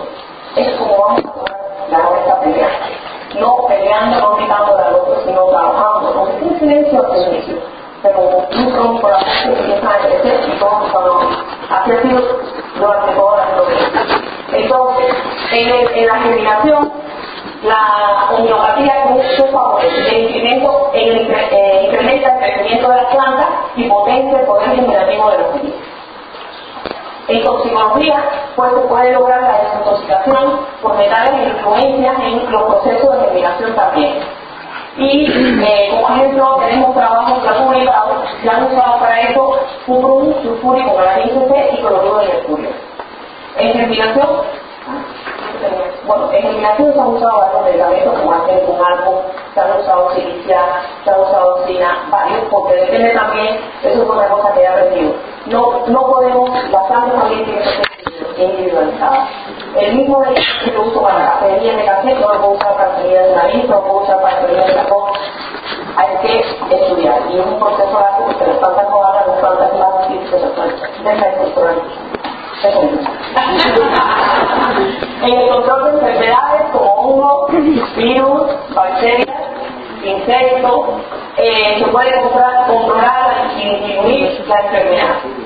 es 0.55 0.69
como 0.77 0.97
vamos 0.97 1.21
a 1.25 1.91
ganar 1.91 2.17
esta 2.17 2.39
pelea. 2.39 2.98
No 3.37 3.67
peleando, 3.67 4.19
no 4.19 4.35
gritando 4.35 4.77
al 4.77 4.95
otro, 4.95 5.21
sino 5.25 5.45
trabajando, 5.45 6.13
con 6.13 6.47
un 6.47 6.59
silencio 6.59 7.05
al 7.05 7.27
inicio 7.27 7.57
pero 8.01 8.47
la 9.09 9.19
gente 9.19 9.55
que 9.55 9.59
empiezan 9.59 9.87
a 9.87 9.97
crecer 9.97 10.39
y 10.47 10.59
todos 10.59 10.91
cuando 10.91 11.19
así 11.69 11.91
ha 11.91 12.01
sido 12.01 12.21
durante 12.77 13.11
toda 13.13 13.37
la 13.37 13.49
historia. 13.49 14.23
Entonces, 14.53 15.15
en, 15.51 15.69
el, 15.69 15.87
en 15.97 16.07
la 16.07 16.15
germinación, 16.15 16.91
la 17.63 18.29
homeopatía 18.31 18.93
se 19.35 19.43
favorece 19.49 20.15
el 20.15 20.29
incremento, 20.29 20.91
el, 20.93 21.29
eh, 21.29 21.81
incrementa 21.87 22.29
el 22.35 22.53
crecimiento 22.53 22.89
de 22.89 22.95
las 22.95 23.05
plantas 23.13 23.47
y 23.75 23.89
potencia 23.89 24.39
el 24.39 24.45
poder 24.45 24.75
generativo 24.75 25.31
de 25.31 25.37
los 25.39 25.51
semillas. 25.53 25.79
En 27.27 27.43
toxicología, 27.43 28.23
pues 28.55 28.71
se 28.73 28.79
puede 28.87 29.11
lograr 29.13 29.41
la 29.41 29.59
desintoxicación 29.59 30.61
por 30.81 30.97
metales 30.97 31.31
e 31.33 31.49
influencias 31.49 32.15
en 32.23 32.51
los 32.51 32.63
procesos 32.63 33.08
germinación 33.29 33.75
también 33.75 34.39
y 34.97 35.25
eh, 35.63 35.89
como 35.91 36.15
ejemplo 36.15 36.57
tenemos 36.67 36.93
trabajos 36.93 37.43
ya 37.43 37.63
publicados, 37.63 38.17
ya 38.43 38.51
han 38.51 38.63
usado 38.65 38.99
para 38.99 39.21
eso 39.21 39.59
cuprum, 39.85 40.33
sulfúrico, 40.43 40.97
C 41.15 41.69
y 41.71 41.77
cloruro 41.77 42.19
de 42.19 42.27
mercurio. 42.27 42.69
En 43.57 43.73
germinación, 43.73 44.27
bueno, 46.05 46.31
en 46.33 46.41
germinación 46.41 46.93
se 46.93 46.99
han 46.99 47.07
usado 47.07 47.39
varios 47.39 47.63
medicamentos 47.63 48.19
como 48.19 48.33
hacer 48.33 48.65
con 48.65 48.85
algo, 48.85 49.23
se 49.53 49.59
han 49.61 49.79
usado 49.79 50.15
silicia, 50.15 50.59
se 51.03 51.11
han 51.11 51.19
usado 51.21 51.55
oxina, 51.55 52.07
varios, 52.09 52.43
porque 52.49 52.75
depende 52.75 53.09
también, 53.11 53.59
eso 53.83 54.03
es 54.03 54.09
otra 54.09 54.27
cosa 54.29 54.53
que 54.53 54.61
he 54.61 54.67
aprendido. 54.67 55.13
No, 55.45 55.87
no 55.87 56.01
podemos, 56.07 56.49
las 56.49 56.85
plantas 56.85 57.21
también 57.21 57.45
tienen 57.45 57.63
que 57.63 57.69
ser. 57.69 57.89
El 59.75 59.95
mismo 59.95 60.23
que 60.23 60.71
lo 60.71 60.83
uso 60.83 61.01
para 61.01 61.19
la 61.19 61.39
semilla 61.39 61.77
de 61.77 61.85
café, 61.85 62.15
no 62.15 62.33
lo 62.33 62.39
puedo 62.39 62.51
usar 62.53 62.73
para 62.75 62.95
semilla 62.97 63.21
de 63.21 63.35
nariz, 63.35 63.65
no 63.69 63.75
lo 63.75 63.83
puedo 63.83 63.99
usar 64.01 64.21
para 64.21 64.41
semilla 64.41 64.65
de 64.65 64.73
café. 64.73 64.95
Hay 65.95 66.17
que 66.21 66.39
estudiar. 66.75 67.21
Y 67.29 67.39
es 67.39 67.45
un 67.45 67.59
proceso 67.59 67.99
largo 67.99 68.25
porque 68.25 68.47
las 68.47 68.57
plantas 68.57 68.85
coalas, 68.87 69.27
las 69.27 69.37
plantas 69.39 69.73
más 69.79 70.09
difíciles 70.09 70.41
se 70.41 70.47
pueden. 70.49 70.75
Deja 71.03 71.25
ahí. 71.25 71.79
en 75.21 75.39
el 75.39 75.49
control 75.49 75.83
de 75.83 75.89
enfermedades 75.91 76.61
como 76.71 76.93
hongos, 76.93 77.51
virus, 77.95 78.41
bacterias, 78.73 79.37
insectos, 80.03 80.89
eh, 81.37 81.75
se 81.79 81.85
puede 81.91 82.21
controlar, 82.21 82.67
controlar 82.67 83.51
y 83.55 83.69
disminuir 83.69 84.45
la 84.47 84.55
enfermedad. 84.61 85.38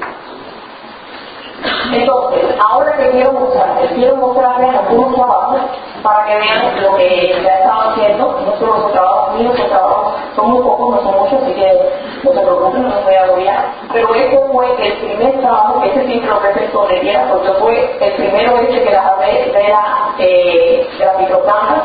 Entonces, 1.94 2.44
ahora 2.60 2.98
que 2.98 3.12
quiero 3.12 3.34
mostrarles, 3.34 3.92
quiero 3.94 4.16
mostrarles 4.16 4.76
algunos 4.76 5.16
trabajos 5.16 5.62
para 6.02 6.26
que 6.26 6.36
vean 6.38 6.82
lo 6.82 6.96
que 6.96 7.42
ya 7.44 7.54
he 7.56 7.62
estado 7.62 7.92
haciendo, 7.92 8.42
no 8.46 8.58
solo 8.58 8.78
los 8.80 8.92
trabajos 8.94 9.40
míos, 9.40 9.60
los 9.60 9.70
trabajos 9.70 10.14
son 10.36 10.52
muy 10.52 10.62
pocos, 10.64 10.96
no 10.96 11.02
son 11.04 11.22
muchos, 11.22 11.44
así 11.44 11.54
que 11.54 11.92
no 12.24 12.34
se 12.34 12.42
preocupen, 12.42 12.84
no 12.84 12.90
me 12.90 13.02
voy 13.04 13.16
a 13.16 13.24
agobiar, 13.24 13.66
pero 13.92 14.16
este 14.16 14.40
fue 14.52 14.88
el 14.88 14.94
primer 14.94 15.40
trabajo, 15.40 15.84
este 15.84 16.08
sí 16.08 16.20
lo 16.22 16.40
presento 16.40 16.88
de 16.88 17.20
porque 17.30 17.52
fue 17.60 17.98
el 18.02 18.14
primero 18.14 18.56
este 18.58 18.84
que 18.84 18.92
las 18.92 19.06
hablé 19.06 19.52
de 19.54 19.70
la, 19.70 20.16
eh, 20.18 20.88
de 20.98 21.06
la 21.06 21.14
microplantas. 21.14 21.84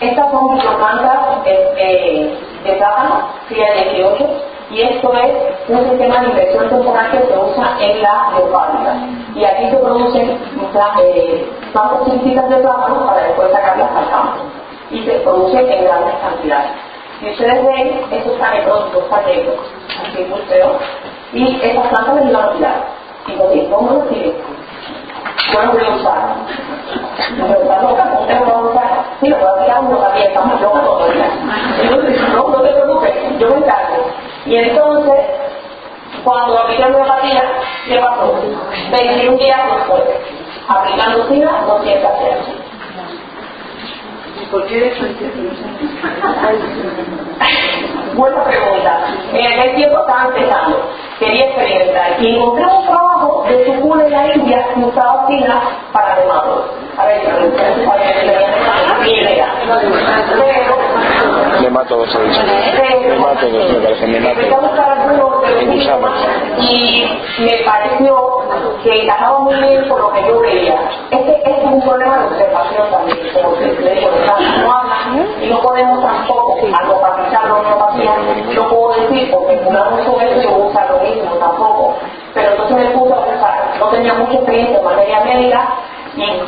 Estas 0.00 0.30
son 0.30 0.54
microplantas 0.54 1.46
eh, 1.46 1.74
eh, 1.76 2.38
de 2.64 2.72
plátano, 2.74 3.28
FIA 3.48 3.72
18, 3.92 4.51
y 4.72 4.80
esto 4.80 5.12
es 5.12 5.32
un 5.68 5.90
sistema 5.90 6.20
de 6.20 6.28
inversión 6.28 6.68
temporal 6.70 7.10
que 7.10 7.18
se 7.18 7.38
usa 7.38 7.76
en 7.78 8.02
la 8.02 8.30
geofábrica. 8.34 8.94
Y 9.34 9.44
aquí 9.44 9.70
se 9.70 9.76
producen 9.76 10.30
eh, 10.30 11.50
plantas 11.72 12.04
chiquititas 12.06 12.48
de 12.48 12.56
plátano 12.56 13.06
para 13.06 13.22
después 13.22 13.52
sacarlas 13.52 13.90
al 13.94 14.10
campo. 14.10 14.44
Y 14.90 15.02
se 15.02 15.12
producen 15.20 15.70
en 15.70 15.84
grandes 15.84 16.14
cantidades. 16.22 16.70
Y 17.20 17.30
ustedes 17.30 17.66
ven, 17.66 18.00
estos 18.12 18.38
canetos, 18.38 18.92
dos 18.94 19.04
canetos, 19.10 19.60
así 20.02 20.24
muy 20.24 20.40
feo, 20.42 20.78
y 21.34 21.60
estas 21.62 21.86
plantas 21.88 22.16
las 22.16 22.30
iban 22.30 22.44
a 22.44 22.52
tirar. 22.52 22.84
Y 23.28 23.32
entonces, 23.32 23.68
¿cómo 23.70 23.92
lo 23.92 24.00
tiren? 24.06 24.34
Lo 25.52 25.72
voy 25.72 25.84
a 25.84 25.96
usar. 25.96 26.36
No 27.36 27.46
me 27.46 27.54
está 27.54 27.82
loca, 27.82 28.10
¿cómo 28.10 28.26
te 28.26 28.34
voy 28.38 28.50
a 28.50 28.70
usar? 28.70 29.04
Sí, 29.20 29.28
lo 29.28 29.36
voy 29.38 29.48
a 29.48 29.64
tirar 29.64 29.80
uno 29.84 29.98
también, 29.98 30.28
estamos 30.28 30.60
locos 30.62 30.82
todavía. 30.82 31.30
Entonces, 31.82 32.20
no, 32.34 32.48
no 32.48 32.62
te 32.62 32.72
preocupes, 32.72 33.38
yo 33.38 33.48
me 33.50 33.56
encargo. 33.58 34.31
Y 34.46 34.56
entonces, 34.56 35.20
cuando 36.24 36.58
apliqué 36.58 36.84
homeopatía, 36.84 37.44
¿qué 37.86 37.98
pasó? 37.98 38.34
21 38.90 39.36
días 39.38 39.60
después, 39.76 40.02
aplicando 40.68 41.28
SIDA, 41.28 41.62
200 41.66 42.20
días. 42.20 42.38
¿Por 44.50 44.66
qué 44.66 44.88
eso 44.88 45.04
Buena 48.14 48.44
pregunta. 48.44 49.00
En 49.32 49.46
aquel 49.46 49.74
tiempo 49.76 49.98
estaba 50.00 50.24
empezando, 50.26 50.82
quería 51.18 51.46
experimentar 51.46 52.20
y 52.20 52.36
encontré 52.36 52.66
un 52.66 52.84
trabajo 52.84 53.44
de 53.48 53.64
su 53.64 53.72
cuna 53.80 54.04
en 54.04 54.10
la 54.12 54.34
India 54.34 54.68
que 54.74 54.80
usaba 54.80 55.26
SIDA 55.26 55.62
para 55.92 56.16
dermatos. 56.16 56.64
A 56.98 57.06
ver, 57.06 57.22
para 57.86 58.12
que. 58.12 58.36
Pero 62.76 62.81
Se 63.40 63.46
dice. 63.46 64.06
Nemátodos, 64.06 64.62
me 64.62 64.68
parece, 64.76 65.66
nemátodos. 65.66 66.70
Y 66.70 67.04
me 67.38 67.64
pareció 67.64 68.42
que 68.82 69.02
encajaba 69.02 69.38
muy 69.40 69.54
bien 69.54 69.88
con 69.88 70.00
lo 70.00 70.12
que 70.12 70.20
yo 70.26 70.40
veía. 70.40 70.74
Este, 71.10 71.50
es 71.50 71.64
un 71.64 71.80
problema 71.82 72.18
de 72.18 72.24
observación 72.26 72.90
también, 72.90 73.18
se 73.32 73.82
le 73.82 73.94
digo, 73.94 74.10
no 74.26 74.82
y 75.42 75.48
no 75.48 75.60
podemos 75.60 76.00
tampoco 76.00 76.58
alopatizar 76.72 77.44
la 77.44 77.54
homeopatía, 77.54 78.16
no 78.54 78.68
puedo 78.68 79.00
decir 79.00 79.30
porque 79.30 79.56
con 79.62 79.76
eso 79.76 80.42
yo 80.42 80.56
uso 80.56 80.80
lo 80.90 80.98
mismo 81.00 81.34
tampoco. 81.36 81.94
Pero 82.34 82.50
entonces 82.50 82.76
me 82.76 82.90
puse 82.90 83.12
a 83.12 83.24
pensar, 83.24 83.74
no 83.78 83.86
tenía 83.88 84.14
mucha 84.14 84.34
experiencia 84.34 84.78
en 84.78 84.84
materia 84.84 85.20
médica 85.24 85.68
y 86.16 86.42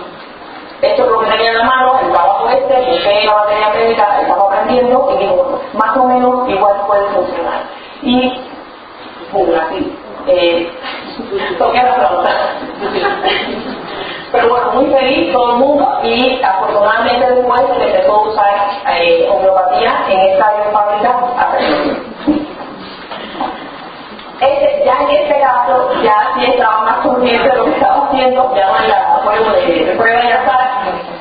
esto 0.90 1.04
es 1.04 1.10
lo 1.10 1.20
que 1.20 1.30
tenía 1.30 1.50
en 1.50 1.58
la 1.58 1.64
mano, 1.64 1.98
el 2.00 2.12
trabajo 2.12 2.48
este, 2.48 2.90
busqué 2.90 3.24
la 3.24 3.34
materia 3.34 3.68
médica, 3.70 4.20
estaba 4.20 4.44
aprendiendo 4.44 5.08
y 5.14 5.18
digo, 5.18 5.60
más 5.74 5.96
o 5.96 6.04
menos 6.04 6.48
igual 6.48 6.74
puede 6.86 7.06
funcionar. 7.08 7.62
Y, 8.02 8.32
pum, 9.32 9.48
así, 9.60 9.98
eh, 10.26 10.72
toqué 11.58 11.82
la 11.82 11.92
flauta. 11.94 12.30
Pero 14.32 14.48
bueno, 14.48 14.72
muy 14.72 14.86
feliz 14.86 15.32
todo 15.32 15.52
el 15.52 15.58
mundo 15.58 15.98
y 16.02 16.42
afortunadamente 16.42 17.34
después 17.34 17.60
se 17.76 17.84
empezó 17.84 18.14
a 18.14 18.28
usar 18.28 18.54
eh, 18.98 19.28
homeopatía 19.30 20.06
en 20.08 20.20
esta 20.20 20.50
fábrica 20.72 21.24
este, 24.40 24.84
ya 24.84 24.98
en 25.00 25.10
este 25.10 25.40
caso 25.40 25.90
ya 26.02 26.32
sí 26.34 26.44
estaba 26.46 26.82
más 26.82 27.06
consciente 27.06 27.48
de 27.48 27.56
lo 27.56 27.64
que 27.64 27.70
estaba 27.70 28.06
haciendo, 28.06 28.54
llaman 28.54 28.88
la 28.88 29.03
juego 29.24 29.50
de, 29.52 29.94
prueba 29.96 30.20
de 30.20 30.32
azar, 30.32 30.70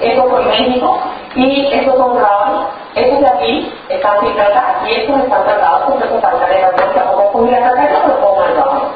eso 0.02 0.30
fue 0.30 0.46
México, 0.46 1.00
y 1.36 1.68
estos 1.74 1.98
son 1.98 2.16
grabados, 2.16 2.66
estos 2.96 3.20
de 3.20 3.28
aquí 3.28 3.74
están 3.90 4.20
sin 4.22 4.36
tratar, 4.36 4.82
y 4.88 4.94
estos 4.94 5.20
están 5.24 5.44
tratados 5.44 5.82
porque 5.88 6.08
se 6.08 6.20
trata 6.20 6.48
de 6.48 6.62
la 6.62 6.72
cosa, 6.72 7.12
como 7.12 7.32
comida 7.32 7.58
tratada, 7.58 8.02
pero 8.06 8.20
pongo 8.22 8.42
al 8.42 8.54
grabado. 8.54 8.92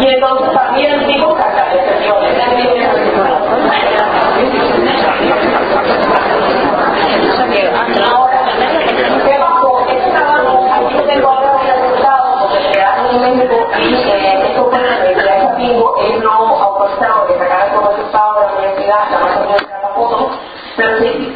Y 0.00 0.06
entonces 0.06 0.52
también 0.54 1.06
digo 1.06 1.34
caca, 1.34 1.53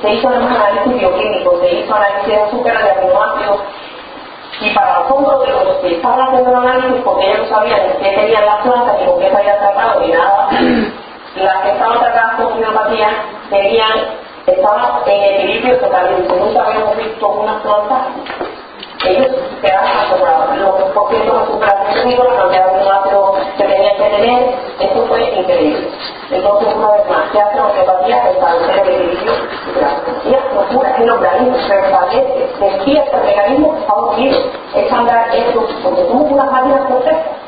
se, 0.08 0.14
hizo 0.14 0.28
un 0.28 0.34
análisis 0.34 0.98
bioquímico, 0.98 1.58
se 1.60 1.74
hizo 1.74 1.94
análisis 1.94 2.26
de 2.26 2.42
azúcar, 2.42 2.82
de 2.82 2.90
aminoácidos, 2.90 3.60
y 4.60 4.70
para 4.74 5.00
fondo 5.04 5.38
de 5.40 5.48
los 5.48 5.76
que 5.76 5.94
estaban 5.96 6.20
haciendo 6.20 6.50
el 6.50 6.56
análisis, 6.56 7.02
porque 7.04 7.26
ellos 7.26 7.48
no 7.48 7.56
sabían 7.56 7.80
qué 8.02 8.10
tenían 8.10 8.46
las 8.46 8.62
plantas 8.62 8.96
ni 8.98 9.06
con 9.06 9.20
qué 9.20 9.30
se 9.30 9.36
habían 9.36 9.58
tratado 9.58 10.00
ni 10.00 10.12
nada, 10.12 10.48
las 11.36 11.62
que 11.62 11.70
estaban 11.70 11.98
tratadas 12.00 12.34
con 12.36 12.52
quimiopatía 12.54 13.08
tenían 13.50 14.18
estaban 14.46 15.02
en 15.06 15.34
equilibrio 15.34 15.78
total. 15.78 16.26
Nunca 16.28 16.64
habíamos 16.64 16.96
visto 16.96 17.28
una 17.28 17.62
planta. 17.62 18.06
Ellos 19.06 19.28
quedaban 19.60 19.96
asombrados. 19.98 20.56
Los 20.58 20.90
porcientos 20.92 21.40
de 21.40 21.52
superación 21.52 22.08
la 22.18 22.42
cantidad 22.42 22.72
de 22.72 22.90
ácido 22.90 23.34
que 23.56 23.67
tenían 23.98 24.10
que 24.10 24.16
tener, 24.16 24.58
eso 24.80 25.06
fue 25.06 25.24
increíble. 25.34 25.88
Entonces, 26.30 26.74
una 26.74 26.90
vez 26.92 27.08
más, 27.08 27.32
se 27.32 27.40
hace 27.40 27.60
homeopatía 27.60 28.30
establecer 28.30 28.88
el 28.88 28.94
equilibrio 28.94 29.32
y 30.24 30.30
la 30.30 30.38
no 30.54 30.68
cura 30.68 30.96
el 30.96 31.10
organismo, 31.10 31.56
se 31.66 31.80
restablece, 31.80 32.48
despierta 32.60 33.16
el 33.18 33.26
mecanismo 33.26 33.74
que 34.16 34.30
está 34.30 34.78
es 34.80 34.92
andar 34.92 35.34
esto, 35.34 35.66
porque 35.82 36.06
somos 36.08 36.30
unas 36.30 36.52
máquinas 36.52 36.86
perfectas 36.86 37.38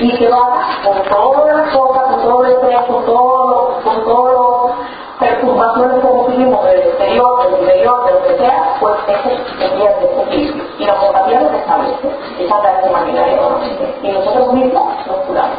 y 0.00 0.16
que 0.16 0.28
va 0.28 0.80
con 0.84 1.02
todas 1.02 1.56
las 1.56 1.76
cosas, 1.76 2.04
con 2.04 2.22
todo 2.22 2.44
el 2.44 2.52
estrés, 2.52 2.80
con 2.86 3.04
todo, 3.04 3.80
con 3.82 4.04
todo 4.04 4.72
perturbaciones 5.18 6.00
como 6.00 6.28
vivimos 6.28 6.64
del 6.64 6.78
exterior, 6.78 7.42
del 7.42 7.60
interior, 7.60 8.06
de 8.06 8.12
lo 8.12 8.22
que 8.22 8.38
sea, 8.38 8.76
pues 8.80 8.94
ese 9.08 9.36
se 9.58 9.68
pierde 9.76 10.04
ese 10.04 10.22
equilibrio. 10.22 10.64
Y 10.78 10.84
la 10.84 10.94
homeopatía 10.94 11.40
lo 11.40 11.58
establece, 11.58 12.08
esa 12.44 12.56
nuevamente. 12.90 13.94
Y 14.02 14.08
nosotros 14.08 14.52
mismos 14.54 15.06
nos 15.06 15.16
curamos. 15.26 15.58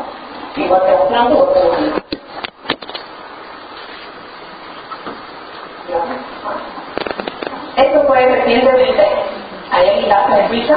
Igual 0.55 0.81
que 0.81 0.91
las 0.91 1.01
plantas, 1.01 1.37
igual 1.37 1.53
que 1.53 1.59
los. 1.59 1.99
Esto 7.75 8.03
fue 8.07 8.25
recientemente, 8.25 9.07
ahí 9.71 10.03
en 10.03 10.09
la 10.09 10.23
casa 10.23 10.35
de 10.37 10.47
Suiza, 10.49 10.75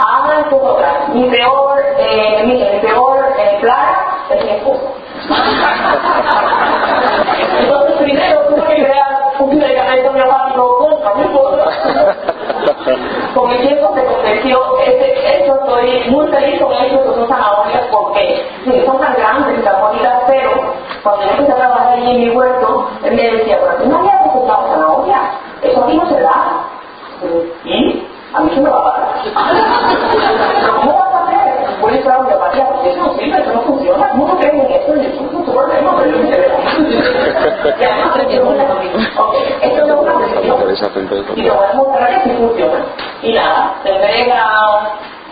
Ah, 0.00 0.42
esto 0.42 0.56
es 0.56 0.62
otra. 0.62 1.08
Mi 1.12 1.28
peor, 1.28 1.82
eh, 1.98 2.42
mi, 2.44 2.54
mi 2.54 2.80
peor 2.80 3.24
eh, 3.38 3.58
plaga 3.60 4.06
es 4.30 4.44
mi 4.44 4.50
esposo. 4.50 4.94
Entonces 7.58 7.96
primero 8.02 8.40
tuve 8.48 8.62
que 8.66 8.74
crear 8.84 9.32
un 9.40 9.58
medicamento 9.58 10.12
miopático 10.12 10.78
contra 10.78 11.14
mi 11.14 11.22
esposo. 11.22 11.58
Con 13.34 13.50
el 13.50 13.60
tiempo 13.60 13.94
se 13.94 14.04
convirtió, 14.04 14.78
ese, 14.86 15.42
eso 15.42 15.54
estoy 15.54 16.10
muy 16.10 16.26
feliz 16.28 16.60
con 16.60 16.72
eso, 16.72 17.02
que 17.02 17.14
son 17.14 17.28
zanahorias, 17.28 17.84
porque 17.90 18.44
son 18.86 18.98
tan 18.98 19.14
grandes 19.14 19.58
y 19.58 19.62
tan 19.62 19.80
bonitas, 19.80 20.22
pero 20.26 20.50
cuando 21.02 21.24
yo 21.24 21.30
empecé 21.30 21.52
a 21.52 21.56
trabajar 21.56 21.88
allí 21.92 22.10
en 22.10 22.20
mi 22.20 22.30
huerto, 22.30 22.88
él 23.04 23.14
me 23.14 23.30
decía, 23.30 23.58
pero 23.60 23.76
tú 23.76 23.88
no 23.88 23.98
habías 23.98 24.26
ocupado 24.26 24.68
zanahoria, 24.68 25.20
eso 25.62 25.84
aquí 25.84 25.96
no 25.96 26.08
se 26.08 26.20
da. 26.20 26.64
¿Y? 27.64 28.06
A 28.34 28.40
mí 28.40 28.50
se 28.54 28.60
me 28.60 28.70
va 28.70 28.78
a 28.78 28.84
pagar. 28.84 29.08
¿Cómo 30.76 30.98
vas 30.98 31.14
a 31.14 31.24
hacer? 31.24 31.80
Voy 31.80 31.92
a 31.92 31.96
estar 31.96 32.12
a 32.12 32.18
homeopatía 32.18 32.66
porque 32.68 32.90
eso 32.90 33.00
no 33.00 33.14
sirve, 33.14 33.40
eso 33.40 33.52
no 33.52 33.62
funciona. 33.62 34.10
¿Cómo 34.10 34.28
no 34.28 34.38
creen 34.38 34.60
en 34.60 34.72
eso? 34.72 34.94
Es 34.94 35.20
no 35.22 35.38
75. 40.78 41.34
Y 41.36 41.42
lo 41.42 41.56
puedes 41.56 41.74
mostrar 41.74 42.22
que 42.22 42.30
sí 42.30 42.36
funciona. 42.36 42.84
Y 43.22 43.32
nada, 43.32 43.74
te 43.82 43.94
entrega 43.94 44.44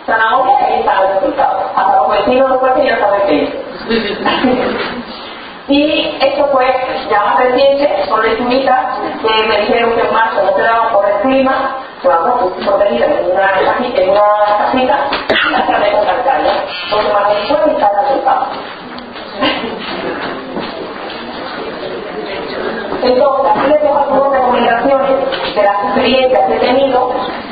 zanahoria 0.05 0.69
y 0.69 0.79
está 0.79 1.01
el 1.01 1.15
resultado. 1.15 1.71
Hasta 1.75 1.97
los 1.97 2.09
vecinos 2.11 2.51
después 2.51 2.73
que 2.73 2.85
ya 2.85 2.99
saben 2.99 3.21
qué 3.27 3.63
Y 5.69 6.17
esto 6.21 6.47
fue 6.53 6.65
ya 7.09 7.25
más 7.25 7.39
reciente, 7.39 8.05
son 8.07 8.23
lechuguitas 8.23 8.85
que 9.21 9.47
me 9.47 9.57
dijeron 9.61 9.95
que 9.95 10.01
en 10.07 10.13
marzo 10.13 10.41
no 10.43 10.55
se 10.55 10.61
daban 10.61 10.93
por 10.93 11.05
el 11.09 11.19
clima, 11.21 11.75
se 12.01 12.07
van 12.07 12.19
protegidas 12.65 13.09
en 13.09 13.31
una, 13.31 13.51
en 13.61 14.09
una 14.09 14.21
casita 14.59 15.09
y 15.29 15.51
las 15.51 15.67
traté 15.67 15.91
con 15.91 16.05
calcaria. 16.05 16.53
Porque 16.89 17.13
más 17.13 17.29
después 17.29 17.67
está 17.75 17.89
el 17.89 18.07
resultado. 18.07 18.47
Entonces, 23.03 23.51
aquí 23.51 23.67
les 23.69 23.81
dejo 23.81 23.97
algunas 23.97 24.31
recomendaciones 24.31 24.66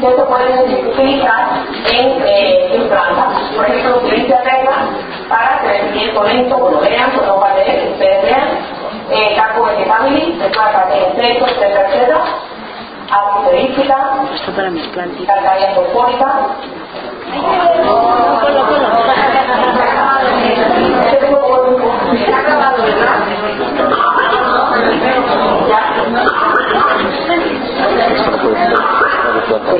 que 0.05 0.15
se 0.15 0.23
pueden 0.23 0.87
utilizar 0.87 1.47
en, 1.91 2.21
eh, 2.25 2.75
en 2.75 2.89
plantas. 2.89 3.41
Por 3.55 3.65
ejemplo, 3.65 3.97
utiliza 3.97 4.41
regla 4.43 4.71
para 5.29 5.61
lento, 6.23 6.59
como 6.59 6.71
lo 6.71 6.79
vean, 6.79 7.11
va 7.39 7.51
a 7.51 7.55
leer, 7.55 7.91
ustedes 7.91 8.23
vean, 8.23 8.47
eh, 9.11 9.35
campo 9.35 9.65
se 10.39 10.49
trata 10.49 10.87
de 10.87 10.97
insectos, 11.09 11.51
etcétera, 11.51 11.87
etcétera, 11.87 12.21
característica, 13.09 13.97
calcaria 15.27 15.75
fosfórica, 15.75 16.27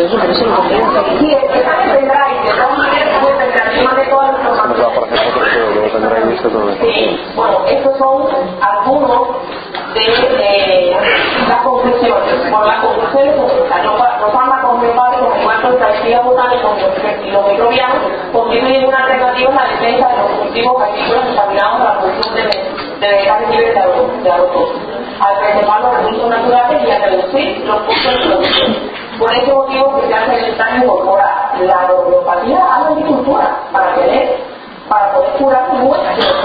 eso, 0.06 0.18
por 0.18 0.30
eso 0.30 0.46
lo 0.46 0.56
cogí. 0.56 0.76
Sí, 1.20 1.38
esa 1.54 1.82
que 1.82 1.90
tendrá 1.90 2.28
y 2.32 2.48
de 2.48 2.54
todas 2.54 2.78
maneras 2.78 3.10
como 3.20 3.38
tendrá 3.38 3.66
de 3.96 4.06
todas 4.10 4.32
las 4.32 4.46
Sí, 6.82 7.20
bueno, 7.36 7.66
estos 7.68 7.98
son 7.98 8.28
algunos 8.62 9.28
de 9.94 10.04
eh, 10.40 10.98
las 11.48 11.62
conclusiones. 11.64 12.52
Por 12.52 12.68
las 12.68 12.82
conclusiones, 12.82 13.38
los, 13.38 13.52
los 14.22 14.34
fármacos 14.34 14.72
homeopáticos, 14.72 15.30
como 15.34 15.52
el 15.52 15.78
tradición 15.78 16.26
botánicos 16.26 16.72
y 17.24 17.32
los 17.32 17.48
microbianos, 17.48 17.98
constituyen 18.34 18.86
una 18.86 18.98
alternativa 18.98 19.50
en 19.50 19.56
la 19.56 19.64
defensa 19.64 20.08
de 20.10 20.18
los 20.18 20.32
cultivos 20.40 20.82
agrícolas 20.82 21.26
contaminados 21.26 21.82
a 21.82 21.84
la 21.84 22.00
producción 22.00 22.36
de, 22.36 22.42
de 23.00 23.08
vegetales 23.14 23.50
libres 23.50 23.74
de 23.74 24.32
agrotóxicos, 24.32 24.92
al 25.20 25.40
preservar 25.40 25.82
los 25.82 25.98
recursos 25.98 26.30
naturales 26.30 26.88
y 26.88 26.92
a 26.92 27.06
reducir 27.06 27.66
los 27.66 27.82
costos 27.82 28.14
de 28.14 28.20
producción. 28.26 29.05
Por 29.20 29.32
ese 29.34 29.54
motivo 29.54 30.02
que 30.02 30.10
ya 30.10 30.26
se 30.26 30.50
está 30.50 30.76
incorpora 30.76 31.54
la 31.62 31.94
homeopatía 31.94 32.58
a 32.58 32.82
la 32.82 32.88
agricultura 32.88 33.58
para 33.72 33.96
tener, 33.96 34.38
para 34.90 35.14
poder 35.14 35.32
curar 35.38 35.74
muchas 35.74 36.18
de 36.18 36.24
los. 36.24 36.36